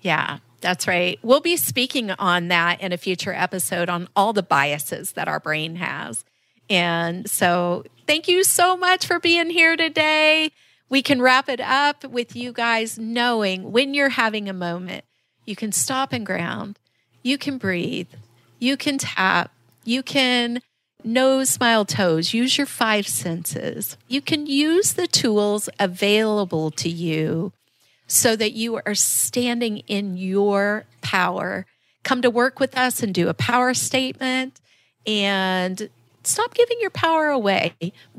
Yeah, 0.00 0.38
that's 0.60 0.86
right. 0.86 1.18
We'll 1.22 1.40
be 1.40 1.56
speaking 1.56 2.10
on 2.12 2.48
that 2.48 2.80
in 2.80 2.92
a 2.92 2.96
future 2.96 3.32
episode 3.32 3.88
on 3.88 4.08
all 4.14 4.32
the 4.32 4.42
biases 4.42 5.12
that 5.12 5.28
our 5.28 5.40
brain 5.40 5.76
has. 5.76 6.24
And 6.70 7.28
so, 7.28 7.84
thank 8.06 8.28
you 8.28 8.44
so 8.44 8.76
much 8.76 9.06
for 9.06 9.18
being 9.18 9.50
here 9.50 9.76
today. 9.76 10.50
We 10.92 11.00
can 11.00 11.22
wrap 11.22 11.48
it 11.48 11.58
up 11.58 12.04
with 12.04 12.36
you 12.36 12.52
guys 12.52 12.98
knowing 12.98 13.72
when 13.72 13.94
you're 13.94 14.10
having 14.10 14.46
a 14.46 14.52
moment, 14.52 15.06
you 15.46 15.56
can 15.56 15.72
stop 15.72 16.12
and 16.12 16.26
ground, 16.26 16.78
you 17.22 17.38
can 17.38 17.56
breathe, 17.56 18.08
you 18.58 18.76
can 18.76 18.98
tap, 18.98 19.50
you 19.84 20.02
can 20.02 20.60
nose, 21.02 21.48
smile, 21.48 21.86
toes, 21.86 22.34
use 22.34 22.58
your 22.58 22.66
five 22.66 23.08
senses. 23.08 23.96
You 24.06 24.20
can 24.20 24.44
use 24.44 24.92
the 24.92 25.06
tools 25.06 25.70
available 25.80 26.70
to 26.72 26.90
you 26.90 27.54
so 28.06 28.36
that 28.36 28.52
you 28.52 28.78
are 28.84 28.94
standing 28.94 29.78
in 29.88 30.18
your 30.18 30.84
power. 31.00 31.64
Come 32.02 32.20
to 32.20 32.28
work 32.28 32.60
with 32.60 32.76
us 32.76 33.02
and 33.02 33.14
do 33.14 33.30
a 33.30 33.34
power 33.34 33.72
statement 33.72 34.60
and 35.06 35.88
stop 36.24 36.54
giving 36.54 36.76
your 36.80 36.90
power 36.90 37.28
away. 37.28 37.74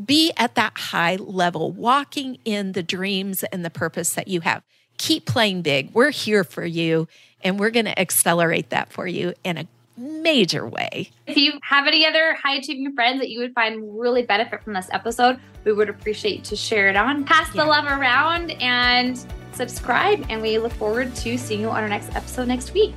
Be 0.06 0.32
at 0.38 0.56
that 0.56 0.78
high 0.78 1.16
level, 1.16 1.72
walking 1.72 2.38
in 2.46 2.74
the 2.74 2.84
dreams 2.84 3.44
and 3.44 3.64
the 3.64 3.70
purpose 3.70 4.14
that 4.14 4.28
you 4.28 4.42
have. 4.42 4.64
Keep 4.98 5.26
playing 5.26 5.62
big. 5.62 5.94
We're 5.94 6.12
here 6.12 6.44
for 6.44 6.66
you 6.66 7.08
and 7.44 7.60
we're 7.60 7.72
going 7.72 7.86
to 7.86 8.00
accelerate 8.00 8.70
that 8.70 8.92
for 8.92 9.06
you 9.06 9.34
in 9.44 9.58
a 9.58 9.68
major 9.98 10.68
way. 10.68 11.12
If 11.28 11.38
you 11.38 11.60
have 11.62 11.88
any 11.88 12.06
other 12.06 12.36
high 12.36 12.56
achieving 12.56 12.94
friends 12.94 13.20
that 13.20 13.30
you 13.30 13.40
would 13.40 13.54
find 13.54 14.00
really 14.00 14.24
benefit 14.24 14.64
from 14.64 14.74
this 14.74 14.88
episode, 14.92 15.40
we 15.64 15.74
would 15.74 15.90
appreciate 15.90 16.44
to 16.46 16.56
share 16.56 16.90
it 16.90 16.96
on. 16.96 17.24
Pass 17.26 17.54
yeah. 17.54 17.64
the 17.64 17.70
love 17.70 17.86
around 17.86 18.52
and 18.62 19.24
subscribe. 19.52 20.26
And 20.30 20.42
we 20.42 20.58
look 20.58 20.74
forward 20.74 21.16
to 21.18 21.38
seeing 21.38 21.62
you 21.62 21.70
on 21.70 21.84
our 21.84 21.90
next 21.90 22.16
episode 22.16 22.48
next 22.48 22.74
week. 22.74 22.96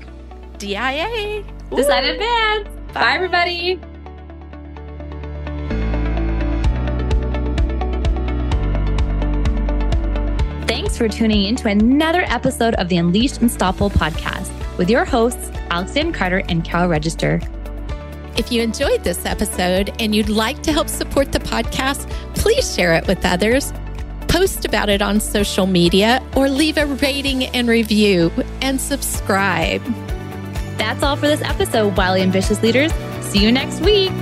DIA. 0.59 1.45
Decide 1.75 2.05
in 2.05 2.15
advance. 2.15 2.69
Bye, 2.93 3.01
Bye 3.01 3.15
everybody. 3.15 3.81
For 10.97 11.09
tuning 11.11 11.45
in 11.45 11.57
to 11.57 11.69
another 11.69 12.23
episode 12.23 12.75
of 12.77 12.89
the 12.89 12.97
Unleashed 12.97 13.43
Unstoppable 13.43 13.91
podcast 13.91 14.51
with 14.79 14.89
your 14.89 15.05
hosts, 15.05 15.51
Alex 15.69 15.93
Lianne 15.93 16.15
Carter 16.15 16.43
and 16.49 16.65
Carol 16.65 16.89
Register. 16.89 17.39
If 18.39 18.51
you 18.51 18.63
enjoyed 18.63 19.05
this 19.05 19.27
episode 19.27 19.95
and 20.01 20.15
you'd 20.15 20.31
like 20.31 20.63
to 20.63 20.73
help 20.73 20.89
support 20.89 21.33
the 21.33 21.39
podcast, 21.39 22.09
please 22.35 22.75
share 22.75 22.95
it 22.95 23.07
with 23.07 23.23
others, 23.27 23.75
post 24.27 24.65
about 24.65 24.89
it 24.89 25.03
on 25.03 25.21
social 25.21 25.67
media, 25.67 26.23
or 26.35 26.49
leave 26.49 26.79
a 26.79 26.87
rating 26.87 27.45
and 27.45 27.69
review 27.69 28.33
and 28.63 28.81
subscribe. 28.81 29.83
That's 30.79 31.03
all 31.03 31.17
for 31.17 31.27
this 31.27 31.43
episode, 31.43 31.95
Wildly 31.95 32.23
Ambitious 32.23 32.63
Leaders. 32.63 32.91
See 33.21 33.45
you 33.45 33.53
next 33.53 33.83
week. 33.83 34.13